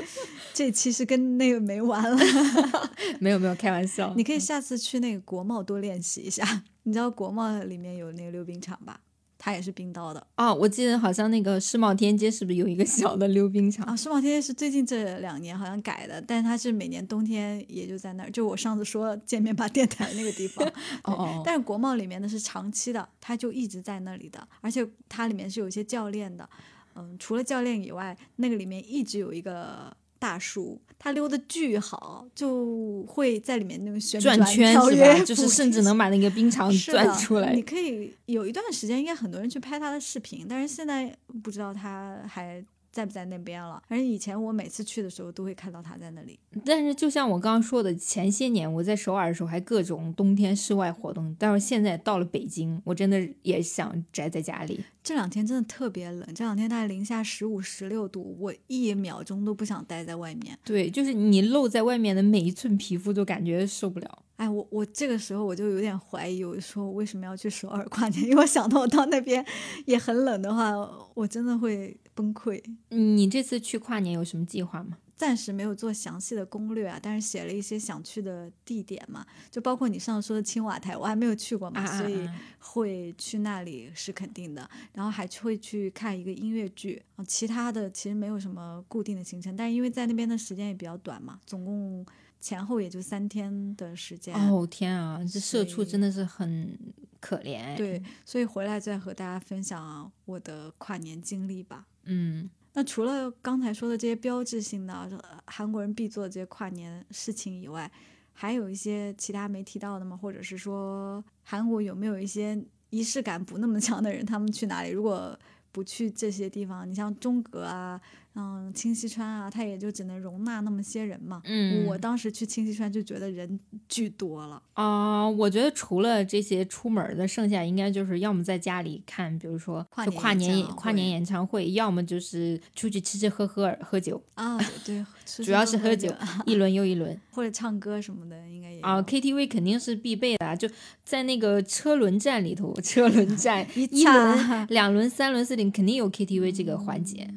[0.52, 2.16] 这其实跟那个没完了。
[3.18, 4.12] 没有没有，开玩笑。
[4.14, 6.62] 你可以下次去那个国贸多练习一下。
[6.82, 9.00] 你知道国贸里面有那个溜冰场吧？
[9.44, 10.26] 它也是冰刀的。
[10.38, 13.94] 哦，我记得好像那个世贸天阶是不是有一个 小的溜冰场啊？
[13.94, 20.66] 世贸天阶是最近这两年好像改的，但是它是每年冬天也就在那儿，就我上次说见面吧电台那个地方。
[21.04, 21.42] 哦。
[21.44, 26.48] 但是国贸里面的是长期的，它就一直在那里的，而且它里面是有一些教练的。
[26.94, 29.94] 嗯，除了教练以外，那个里面一直有一个。
[30.16, 35.18] 大叔他溜的巨好，就会在里面那个旋转圈是吧？
[35.22, 37.52] 就是甚至能把那个冰场转出来。
[37.52, 42.64] 你可以有一段时间，应该很多人去拍他的视频，但是现在不知道他还。
[42.94, 43.82] 在不在那边了？
[43.88, 46.38] 反正以前我每次去的时候都会看到他在那里。
[46.64, 54.84] 但是就像我刚刚说的，前些年我在首尔的时候还各种冬天室外活动，但是现在到了北京，我真的也想宅在家里。
[55.02, 60.56] 这两天真的特别冷，这两天大概零下十五、十六度，我一秒钟都不想待在外面。
[60.64, 64.23] 对，就是你露在外面的每一寸皮肤都感觉受不了。
[64.36, 68.22] 哎，我我这个时候我就有点怀疑，我说我为什么要去首尔跨年？
[68.26, 69.44] 因为我想到我到那边
[69.86, 70.72] 也很冷的话，
[71.14, 72.60] 我真的会崩溃。
[72.88, 74.98] 你这次去跨年有什么计划吗？
[75.14, 82.28] 暂时没有做详细的攻略啊，但是写了一些想去的地点嘛，就包括你上次说的青瓦台，我还没有去过嘛，所以
[82.58, 84.68] 会去那里是肯定的。
[84.92, 92.04] 然后还会去看一个音乐剧啊，其他的其实没有什么固定的行程，但是因为在那边的时间也比较短嘛，总共。
[92.44, 96.78] 前后也就三天的时间哦天啊，这社畜真的是很
[97.18, 97.74] 可怜。
[97.74, 101.86] 对，所以回来再和大家分享我的跨年经历吧。
[102.02, 107.90] 嗯，那除了刚才说的这些标志性的韩国人必做的这些跨年事情以外，
[108.34, 110.14] 还有一些其他没提到的吗？
[110.14, 114.90] 或者是说韩国有没有一些仪式感不那么强的人，他们去哪里？
[114.90, 115.34] 如果
[115.72, 117.98] 不去这些地方，你像中阁啊。
[118.36, 121.40] 嗯，清溪川啊，它也就只能容纳那么些人嘛。
[121.44, 123.58] 嗯，我当时去清溪川就觉得人
[123.88, 125.28] 巨多了啊。
[125.28, 130.04] 我觉得除了这些出门的，剩下应该就是要么在家里看，比如说跨
[130.34, 134.58] 年跨年演唱会，要么就是出去吃吃喝喝喝酒啊。
[134.84, 135.04] 对，
[135.44, 136.12] 主要是喝酒，
[136.44, 139.00] 一轮又一轮， 或者唱歌什么的，应该也啊。
[139.02, 140.68] KTV 肯定是必备的，就
[141.04, 147.28] 在那个车轮战里头，车轮战 一轮、两轮、三轮、四轮，肯定有 KTV 这个环节。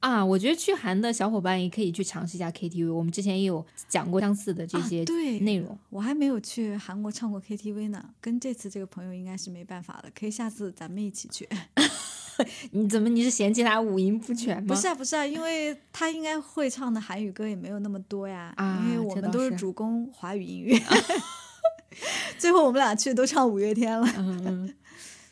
[0.00, 2.92] 啊，我觉得去韩的小伙伴也可以去尝试一下 KTV。
[2.92, 5.02] 我们之前也有讲过相似的这些
[5.40, 5.76] 内容。
[5.90, 11.48] 我还没有去韩国唱过 KTV 呢，跟这次这个朋友应该是没办法了，可以下次咱们一起去。
[12.70, 14.68] 你怎么你是嫌弃他五音不全吗？
[14.72, 18.52] 不是啊，不是啊，因为他应该会唱的韩语歌也没有那么多呀。
[18.56, 20.80] 啊，因为我们都是主攻华语音乐。
[22.38, 24.06] 最后我们俩去都唱五月天了。
[24.16, 24.72] 嗯。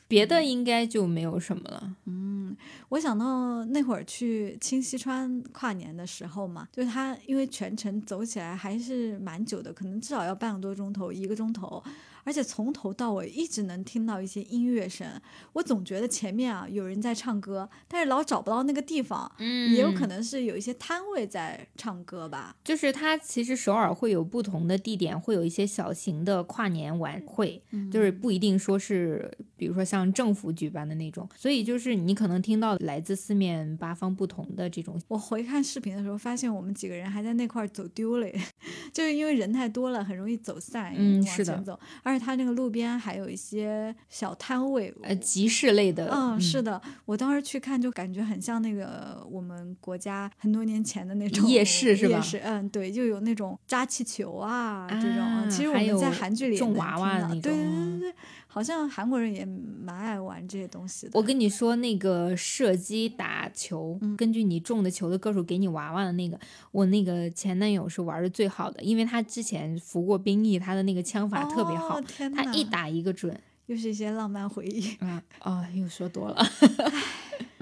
[0.08, 1.96] 别的应该就没有什么了。
[2.04, 2.56] 嗯，
[2.90, 11.82] 我想到那会儿去清溪川跨年的时候嘛，就是他因为全程走起来还是蛮久的，可能至少要半个多钟头，一个钟头。
[12.26, 15.06] 而且从头到尾一直能听到一些音乐声，
[15.52, 19.30] 我总觉得前面啊有人在唱歌，但是老找不到那个地方。
[19.38, 22.56] 嗯，也有可能是有一些摊位在唱歌吧。
[22.64, 27.62] 就是它其实首尔会有不同的地点，会有一些小型的跨年晚会，
[27.92, 31.28] 就是不一定说是，比如说像政府举办的那种。
[31.36, 35.00] 所以就是你可能听到来自四面八方不同的这种。
[35.06, 38.26] 我回看视频的时候，发现我们几个人还在那块走丢了，
[38.92, 40.92] 就是因为人太多了，很容易走散。
[40.96, 41.56] 嗯，是的。
[41.66, 46.08] 走，而且它那个路边还有一些小摊位，呃，集市类的。
[46.12, 52.16] 嗯，是的，我当时去看就感觉很像那个我们国家很多年前的那种夜市，是吧？
[52.16, 55.50] 夜市，嗯，对，就有那种扎气球啊这种。
[55.50, 57.40] 其实我们在韩剧里种娃娃那种。
[57.40, 58.14] 对对对对。
[58.56, 61.12] 好像韩国人也蛮爱玩这些东西的。
[61.12, 66.40] 我跟你说，那个射击打球，根据你中的球的个数给你娃娃的那个，
[66.72, 72.00] 我那个前男友是玩的最好的，因为他之前服过兵役，他的那个枪法特别好，
[72.34, 73.38] 他一打一个准。
[73.66, 74.96] 又是一些浪漫回忆。
[75.00, 76.42] 嗯啊，又说多了。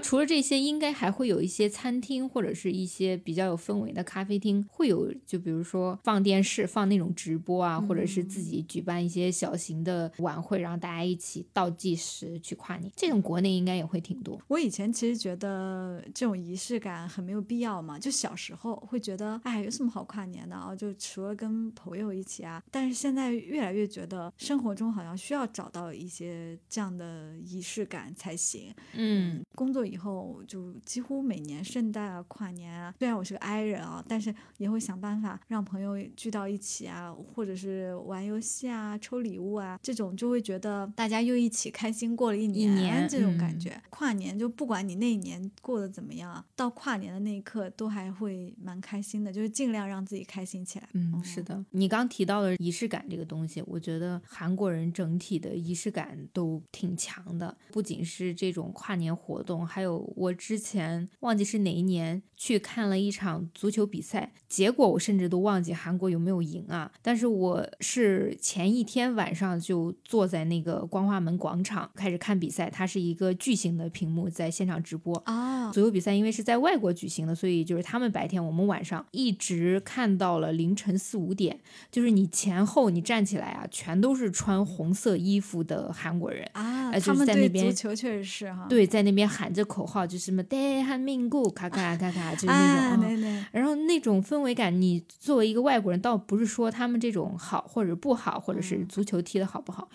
[0.05, 12.91] 除了这些，应该还会有一些餐厅或者是一些比较有氛围的咖啡厅，会有就比如说放电视、放那种直播啊，或者是自己举办一些小型的晚会，然后大家一起倒计时去跨年。
[12.95, 14.39] 这种国内应该也会挺多。
[14.47, 20.75] 我以前其实觉得这种仪式感很没有必要嘛，就小时候会觉得，哎，有什么好跨年的啊？
[20.75, 22.61] 就除了跟朋友一起啊。
[22.69, 28.71] 但是现在越来越觉得，生活中好像需要找到一些这样的仪式感才行。
[28.93, 43.81] 嗯，工作以以后就几乎每年圣诞啊、跨年啊，虽然我是个 I 人啊，但是也会想办法让朋友聚到一起啊，或者是玩游戏啊、抽礼物啊，这种就会觉得大家又一起开心过了一年，这种感觉。
[43.89, 50.89] 跨年就不管你那一年过得怎么样，到跨年的那一刻都还会蛮开心的，就是尽量让自己开心起来。
[50.91, 51.63] 嗯，是的。
[51.71, 59.84] 你刚提到的仪式感这个东西，我觉得韩国人整体的仪式感都挺强的，不仅是这种跨年活动，还有。
[59.85, 66.91] 有我之前忘记是哪一年去看了一场足球比赛，结果我甚至都忘记韩国有没有赢啊！
[67.01, 75.71] 但是我是前一天晚上就坐在那个光化门广场开始看比赛，它是一个巨型的屏幕在现场直播啊。
[75.71, 81.59] 足球比赛因为是在外国举行的，所以就是他们白天，我们晚上一直看到了凌晨四五点。
[81.91, 89.63] 就是你前后你站起来啊，全都是穿红色衣服的韩国人啊，他们对足球确实是哈，对，在那边喊着。
[89.65, 94.65] 口口号就是什么“带汉民固”咔咔咔咔，就是那种，然后那种氛围感。
[94.79, 99.89] 你作为一个外国人，倒不是说他们这种好或者不好，或者是足球踢的好不好，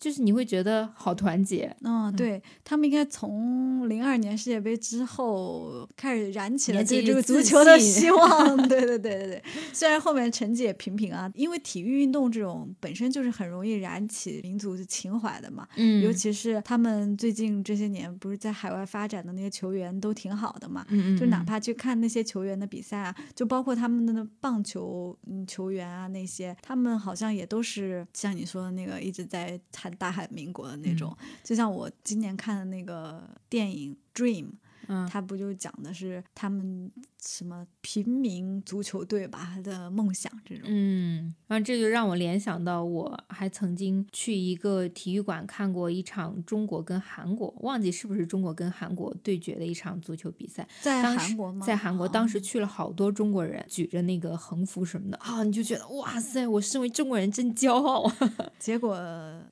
[0.00, 1.74] 就是你会觉得好团结。
[1.82, 8.56] 嗯，对他们应该从零二年世界杯之后开始燃起了对这个足球的希望。
[8.68, 15.66] 对对对对对，虽然后面成绩也平平啊，因为体育运动这种本身就是很容易燃起民族的情怀的嘛。
[15.76, 19.25] 嗯，尤其是他们最近这些年不是在海外发展。
[19.26, 20.86] 的那些球员都挺好的嘛，
[21.18, 34.44] 就哪怕去看那些球员的比赛啊，就包括他们的棒球嗯球员啊那些，他们好像也都是像你说的那个一直在喊大海民国的那种，就像我今年看的那个电影《Dream》。
[34.88, 36.90] 嗯，他不就讲的是他们
[37.22, 40.64] 什么平民足球队吧的梦想这种？
[40.68, 51.66] 嗯，然后这就让我联想到，我还曾经去一个体育馆看过一场中国跟韩国，忘记是不是中国跟韩国对决的一场足球比赛，在韩国吗？
[51.66, 58.10] 在韩国，当时去了好多中国人，举着那个横幅什么的啊，你就觉得哇塞，我身为中国人真骄傲。
[58.58, 58.96] 结果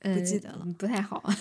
[0.00, 1.22] 不记得了，不太好。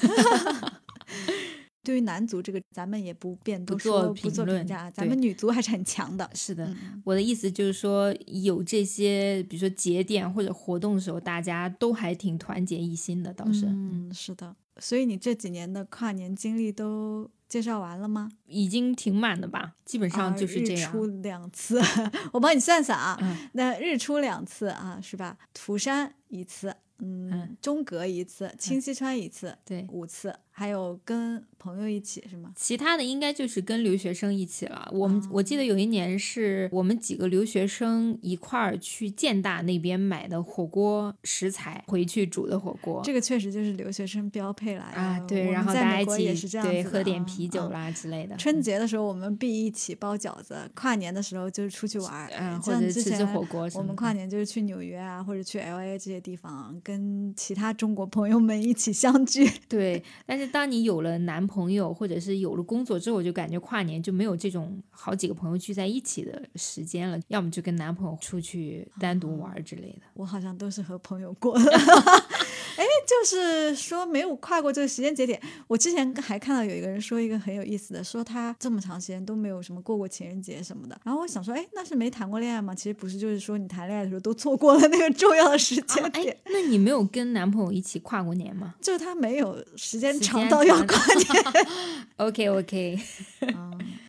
[1.83, 6.29] 对于男足这个，咱们也不便不做评论，咱们女足还是很强的。
[6.33, 6.73] 是的，
[7.03, 13.65] 我的意思就是说，有这些，比如说节点或者活动的时候，大家都还挺团结一心的，倒是。
[13.65, 14.55] 嗯，是的。
[14.79, 18.31] 所以你这几年的跨年经历都介绍完了吗？
[18.47, 20.89] 已经挺满的吧，基本上就是这样。
[20.89, 21.81] 日出两次，
[22.31, 23.19] 我帮你算算啊。
[23.51, 25.37] 那日出两次啊，是吧？
[25.53, 26.73] 涂山一次。
[26.99, 32.53] 嗯，中阁一次，清溪川一次，对，五次，还有跟朋友一起是吗？
[32.55, 34.89] 其他的应该就是跟留学生一起了。
[34.93, 43.01] 我们我记得有一年是我们几个留学生一块儿去建大那边买的火锅食材回去煮的火锅。
[43.03, 45.19] 这个确实就是留学生标配了啊！
[45.27, 48.37] 对，然后大家一起对喝点啤酒啦之类的。
[48.37, 53.69] 春节的时候我们必一起包饺子，跨年的时候就是出去玩，嗯，或者吃吃火锅。
[53.75, 56.93] 我们跨年就是去纽约啊，或者去 L A 这些地方跟。
[56.93, 60.03] 跟其他中国朋友们一起相聚，对。
[60.27, 67.19] 但是当你有了男朋友或者是有了工作之后，就感觉跨年就没有这种好几个朋友聚在一起的时间了。
[67.27, 70.01] 要么就跟男朋友出去单独玩之类的。
[70.13, 71.63] 我好像都是和朋友过的。
[72.75, 75.39] 哎，就是说没有跨过这个时间节点。
[75.67, 80.99] 我之前还看到有一个人说一个很有意思的，说他这么长时间都没有什么过过情人节什么的。
[81.03, 82.73] 然后我想说，哎，那是没谈过恋爱吗？
[82.73, 86.37] 其实不是，就是说你谈恋爱的时候都错过了那个重要的时间点。
[86.45, 88.75] 那你没有跟男朋友一起跨过年吗？
[88.81, 91.65] 就是他没有时间长到要跨年。
[92.17, 92.99] OK OK，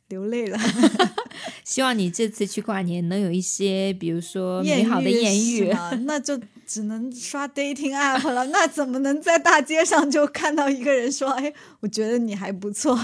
[0.08, 0.58] 流泪了。
[1.64, 5.74] 希望你这次去跨年能有一些，比如说美好的艳遇。
[6.04, 6.40] 那就。
[6.66, 12.98] 只能刷 dating app 了，那怎么能在大街上就看到一个人说：“哎，我觉得你还不错。”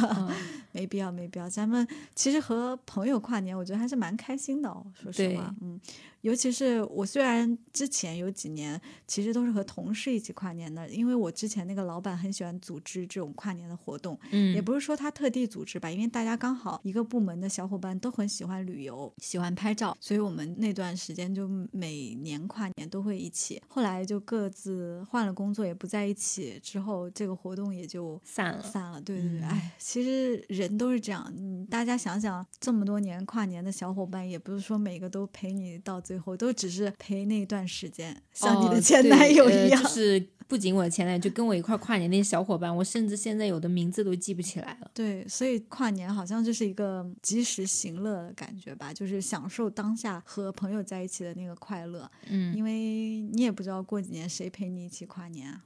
[0.72, 1.46] 没必要，没必要。
[1.48, 4.82] 咱们其实和朋友跨年，我觉得还是蛮开心的哦。
[4.94, 5.78] 说实话，嗯，
[6.22, 23.60] 尤其是我虽然之前有几年其实都是和同事一起跨年的，因为我之前那个老板很喜欢组织这种跨年的活动，嗯，也不是说他特地组织吧，因为大家刚好一个部门的小伙伴都很喜欢旅游，喜欢拍照，所以我们那段时间就每年跨年都会一起。
[23.68, 28.62] 后来就各自换了工作，也不在一起，之后这个活动也就散了。
[28.62, 29.00] 散了。
[29.00, 39.80] 对对对，嗯哎，其实人都是这样，嗯，大家想想，这么多年跨年的小伙伴，也不是说每个都陪你到最后，都只是陪那段时间，像你的哦前男友呃一样。
[39.80, 44.90] 就是不仅我的前男友，就跟我一块跨年那些小伙伴，我甚至现在有的名字都记不起来了。
[44.92, 55.62] 对，所以跨年好像就是一个及时行乐的感觉吧，就是享受当下和朋友在一起的那个快乐，嗯，因为你也不知道过几年谁陪你一起跨年啊。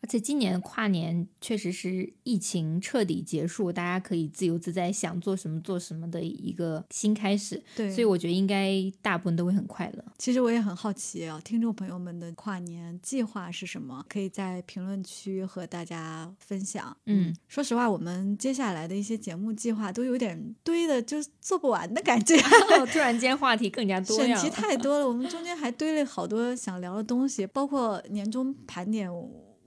[0.00, 10.04] 而且今年跨年确实是疫情彻底结束，大家可以自由自在想做什么做什么的一个新开始，对，所以我觉得应该大部分都会很快乐。
[10.18, 14.04] 其实我也很好奇啊，听众朋友们的跨年计划是什么？
[14.08, 16.96] 可以在评论区和大家分享。
[17.06, 22.36] 嗯，说实话，我们接下来的一些节目计划都有点堆的，就是做不完的感觉，
[22.92, 25.06] 突然间话题更加多选题太多了。
[25.06, 29.10] 我们中间还堆了好多想聊的东西，包括年终盘点，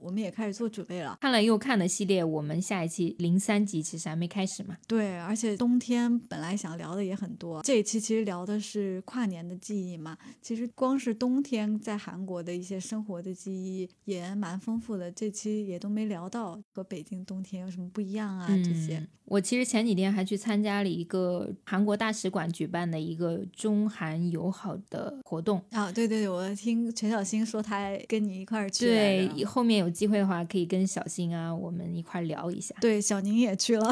[0.00, 1.18] 我们也开始做准备了。
[1.20, 4.76] 看了又看的系列，我们下一期零三集其实还没开始嘛。
[4.86, 10.16] 对，而且冬天本来想聊的也很多，这一期其实聊的是跨年的记忆嘛。
[10.40, 18.98] 其实光是冬天在韩国的一些生活的记忆也蛮丰富的，这期也都没聊到和北京冬天有什么不一样啊这些。
[18.98, 25.62] 嗯我其实前几天还去参加了一个韩国大使馆举办的一个中韩友好的活动。
[25.70, 32.74] 啊，对对对，我听陈小新说他跟你一块儿去来对，后面有机会的话，可以跟小新啊，我们一块儿聊一下。
[32.80, 33.88] 对，小宁也去了，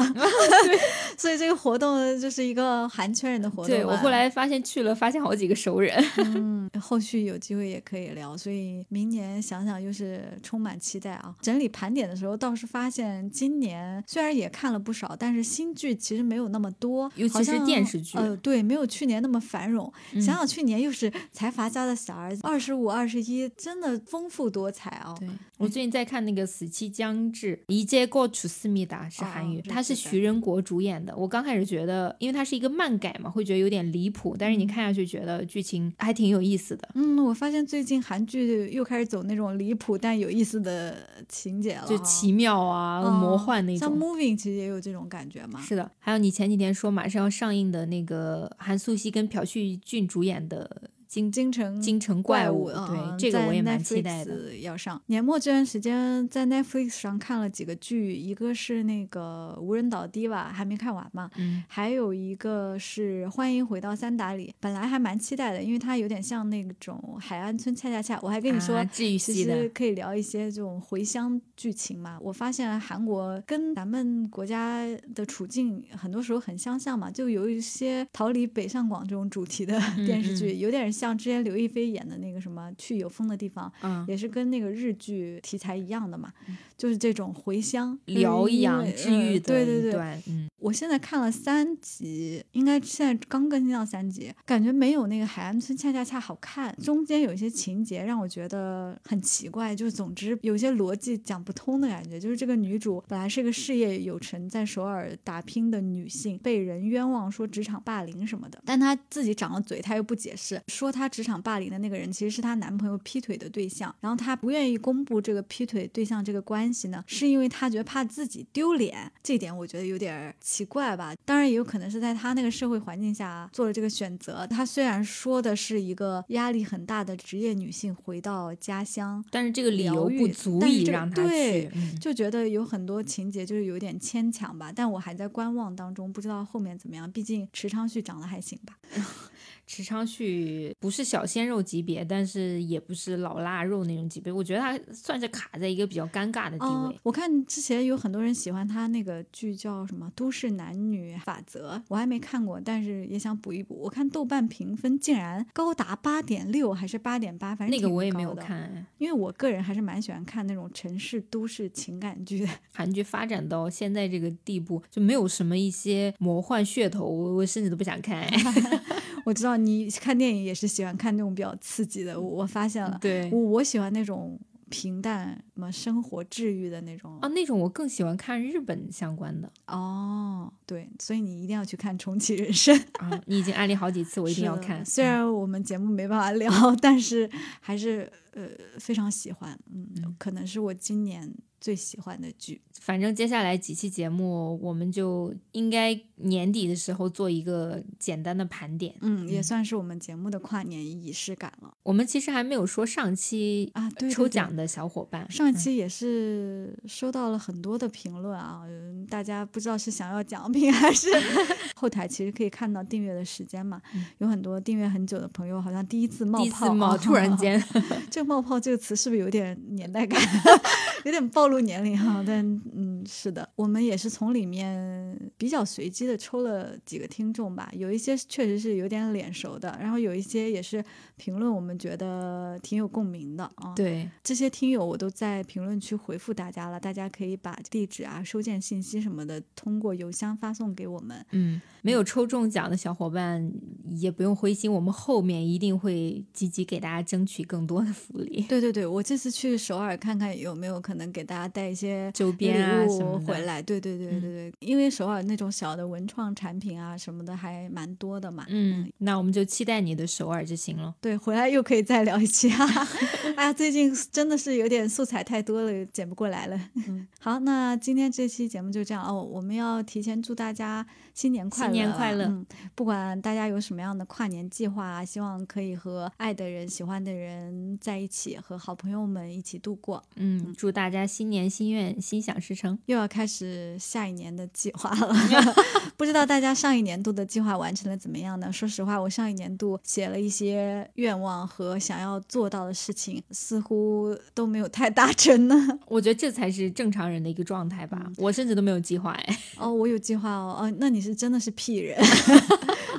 [1.17, 3.67] 所以这个活动就是一个韩圈人的活动。
[3.67, 6.03] 对我后来发现去了，发现好几个熟人。
[6.17, 11.35] 嗯，后续有机会也可以聊，所以明年想想又是充满期待啊。
[11.41, 19.91] 整理盘点的时候，倒是发现今年虽然也看了不少，但是新剧其实没有那么多，尤其是电视剧呃，对，没有去年那么繁荣。
[20.13, 25.27] 嗯想想去年又是财阀家的小儿子，二十五、二十一，真的丰富多彩啊、对
[25.59, 31.13] 我最近在看那个《死期将至》，一介过楚思密达是韩语，它是徐仁国主演的。
[31.17, 36.87] 我刚开始觉得，因为它是一个漫改嘛，会觉得有点离谱，但是你看下去觉得剧情还挺有意思的。
[36.95, 40.95] 嗯，我发现最近韩剧又开始走那种离谱但有意思的
[41.27, 43.99] 情节了啊，就奇妙啊、嗯魔幻那种像。
[43.99, 45.61] Moving 其实也有这种感觉嘛。
[45.61, 50.69] 是的，还有你前几天说马上要上映的那个韩素汐跟朴叙俊主演的
[51.09, 54.59] 《京京城京城怪物》，嗯对这个我也蛮期待的。。
[54.61, 61.31] 要上年末这段时间，在 Netflix 上看了几个剧，一个是那个《无人岛 Diva》，还没看完嘛。
[61.37, 68.19] 嗯，还有一个是《欢迎回到三达里》，本来还蛮期待的，因为它有点像那种海岸村恰恰恰。
[68.21, 72.17] 我还跟你说，啊、其实，可以聊一些这种回乡剧情嘛。
[72.21, 86.31] 我发现韩国跟咱们国家的处境很多时候很相像嘛，就有一些逃离北上广这种主题的电视剧，嗯有点像之前刘亦菲演的那个什么《去有风的地方》，嗯，也是跟那个日剧题材一样的嘛，
[86.79, 96.73] 就是这种回乡疗养嗯治愈的对对对，一段，嗯，我现在看了三集，应该现在刚更新到三集，感觉没有那个海岸村恰恰恰好看。
[96.81, 102.17] 中间有一些情节让我觉得很奇怪，就是总之有些逻辑讲不通的感觉。
[102.17, 121.13] 就是这个女主本来是个事业有成，在首尔打拼的女性，被人冤枉说职场霸凌什么的，但她自己长了嘴，她又不解释，说她职场霸凌的那个人其实是她男朋友劈腿的对象，然后她不愿意公布这个劈腿对象这个关系呢，是因为他觉得怕自己丢脸，这点我觉得有点儿奇怪吧。
[121.25, 124.45] 当然也有可能是在他那个社会环境下做了这个选择。
[124.47, 134.71] 他虽然说的是一个压力很大的职业女性回到家乡，但是这个理由不足以让他对去，嗯就觉得有很多情节就是有点牵强吧。
[134.73, 137.09] 但我还在观望当中，不知道后面怎么样。
[137.11, 138.77] 毕竟池昌旭长得还行吧。
[139.69, 153.75] 池昌旭不是小鲜肉级别，但是也不是老腊肉那种级别，我觉得他算是卡在一个比较尴尬的地哦位。，我看之前有很多人喜欢他那个剧叫什么《都市男女法则》，我还没看过，但是也想补一补。
[153.75, 158.33] 我看豆瓣评分竟然高达八点六还是八点八，反正那个我也没有。
[158.39, 162.47] 看，因为我个人还是蛮喜欢看那种城市都市情感剧的。
[162.73, 168.25] 韩剧发展到现在这个地步，就没有什么一些魔幻噱头，我我甚至都不想看。
[169.29, 172.97] 我知道你看电影也是喜欢看那种比较刺激的，我我发现了。
[172.99, 177.19] 对我，我喜欢那种平淡、什么生活治愈的那种。
[177.21, 179.51] 啊，那种我更喜欢看日本相关的。
[179.67, 182.75] 哦，对，所以你一定要去看《重启人生》
[183.05, 183.21] 啊！
[183.27, 184.83] 你已经安利好几次，我一定要看。
[184.83, 186.51] 虽然我们节目没办法聊，
[186.81, 187.29] 但是
[187.61, 188.47] 还是呃
[188.79, 189.55] 非常喜欢。
[189.71, 191.31] 嗯，可能是我今年。
[191.59, 201.73] 最喜欢的剧，反正接下来几期节目，我们就应该年底的时候做一个简单的盘点，嗯，也算是我们节目的跨年仪式感了。
[201.83, 208.61] 我们其实还没有说上期啊，对抽奖的小伙伴，上期也是收到了很多的评论啊，
[209.09, 211.09] 大家不知道是想要奖品还是。
[211.75, 213.81] 后台其实可以看到订阅的时间嘛，
[214.19, 217.61] 有很多订阅很久的朋友好像第一次冒泡，突然间，
[218.11, 220.21] 这个冒泡这个词是不是有点年代感，
[221.03, 221.49] 有点暴。
[221.49, 222.45] 露年龄哈，但
[222.75, 230.85] 嗯，是的，我们也是从里面比较随机的抽了几个听众吧，有一些确实是有点脸熟的，然后有一些也是
[231.17, 233.73] 评论我们觉得挺有共鸣的啊。
[233.75, 241.25] 对，这些听友我都在评论区回复大家了，大家可以把地址啊、收件信息什么的通过邮箱发送给我们。
[241.31, 243.51] 嗯，没有抽中奖的小伙伴
[243.97, 248.45] 也不用灰心，我们后面一定会积极给大家争取更多的福利。
[248.47, 251.49] 对对对，我这次去首尔看看有没有可能给大家。
[251.51, 258.45] 带一些周边啊什么回来，对对对对对，因为首尔那种小的文创产品啊什么的还蛮多的嘛。
[258.49, 260.93] 嗯，那我们就期待你的首尔之行了。
[261.01, 262.65] 对，回来又可以再聊一期哈。
[263.35, 266.69] 哎呀，最近真的是有点素材太多了，剪不过来了。
[267.19, 269.21] 好，那今天这期节目就这样哦。
[269.23, 270.85] 我们要提前祝大家
[271.15, 272.25] 新年快乐，新年快乐。
[272.25, 280.03] 嗯，不管大家有什么样的跨年计划，希望可以和爱的人、喜欢的人在一起，和好朋友们一起度过。
[280.15, 285.11] 嗯，祝大家新年心愿心想事成，又要开始下一年的计划了。
[285.97, 288.53] 不知道大家上一年度的计划完成的怎么样呢？
[288.53, 295.55] 说实话，我上一年度写了一些愿望和想要做到的事情，似乎都没有太大成呢。
[295.87, 298.05] 我觉得这才是正常人的一个状态吧。
[298.17, 299.39] 我甚至都没有计划哎。
[299.57, 300.59] 哦，我有计划哦。
[300.61, 301.97] 哦，那你是真的是屁人。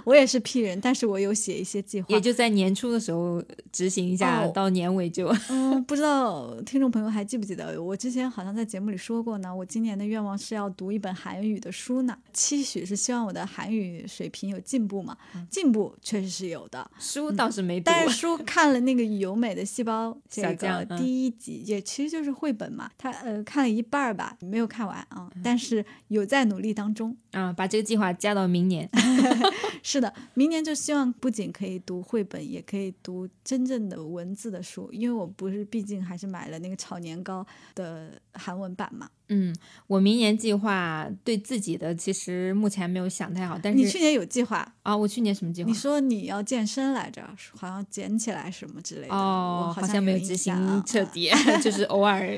[0.04, 9.54] 我也是 P 人，但是我有写一些计划，也就在年初的时候执行一下，到年尾就嗯，不知道听众朋友还记不记得，我之前好像在节目里说过呢。
[9.54, 15.16] 我今年的愿望是要读一本韩语的书呢，期许是希望我的韩语水平有进步嘛，
[15.50, 27.16] 进步确实是有的，书倒是没读，但是书 看了那个由美的细胞这个第一集，也其实就是绘本嘛，他呃看了一半儿吧，没有看完啊，但是有在努力当中。
[27.32, 28.88] 啊，把这个计划加到明年。
[29.82, 39.08] 是的，明年就希望不仅可以读绘本，也可以读真正的文字的书，因为我不是，毕竟还是买了那个炒年糕的韩文版嘛。
[39.28, 39.54] 嗯，
[39.86, 44.96] 我明年计划对自己的其实目前没有想太好，但是你去年有计划啊？
[44.96, 45.68] 我去年什么计划？
[45.68, 47.22] 你说你要健身来着，
[47.56, 49.14] 好像捡起来什么之类的。
[49.14, 51.30] 哦，好像没有执行彻底，
[51.62, 52.28] 就是偶尔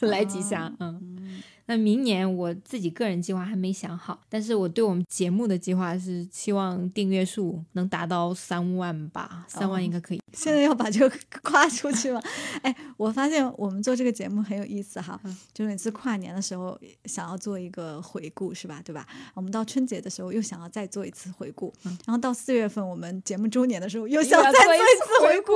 [0.00, 1.42] 来几下，嗯。
[1.66, 10.20] 那明年我自己个人计划还没想好，但是我对我们节目的计划是希望订阅数能达到三万吧，三万应该可以。
[10.32, 12.20] 现在要把这个 夸出去吗？
[12.62, 15.20] 哎，我发现我们做这个节目很有意思哈，
[15.52, 18.82] 就每次跨年的时候想要做一个回顾，是吧？
[18.84, 19.06] 对吧？
[19.34, 25.52] 我们到春节的时候又想要再做一次回顾，然后到四月份我们节目周年的时候又想再做一次回顾，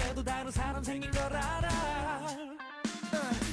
[0.00, 2.20] 해도 다른 사람 생긴 걸 알아.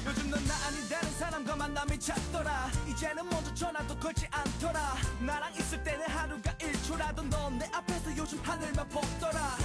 [0.06, 2.72] 요즘 넌 나 아닌 다른 사람과 만남이 잦더라.
[2.88, 4.96] 이제는 먼저 전화도 걸지 않더라.
[5.22, 9.58] 나랑 있을 때는 하루가 1초라도 넌 내 앞에서 요즘 하늘만 보더라.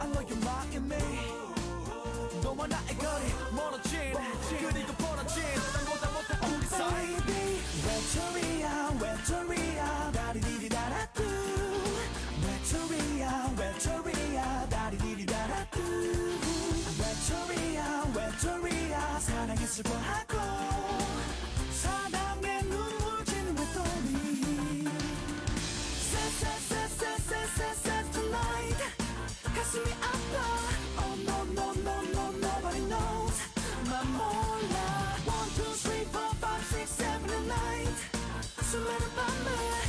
[0.00, 0.94] I know you're 마음이
[2.42, 4.12] 너와 나의 거리 멀어진
[4.48, 5.42] 그리고 벌어진.
[5.86, 7.16] 보다 못한 우리 사이.
[7.26, 7.60] Baby.
[7.86, 10.12] 외톨이야 외톨이야.
[10.12, 11.59] 다리디디다라뚜
[12.70, 15.80] Victoria, Victoria, 다리 길이 달아도.
[17.00, 20.38] 웨토리아 Victoria, 사랑이 슬퍼하고.
[21.72, 24.86] 사람의 눈물 지는 웨토리
[27.82, 28.78] Sad tonight.
[29.52, 30.38] 가슴이 아파.
[31.02, 33.34] Oh no no no no nobody knows.
[33.90, 35.16] 맘 몰라.
[35.26, 37.94] One two three four five six seven and nine.
[38.62, 39.79] 수많은 밤에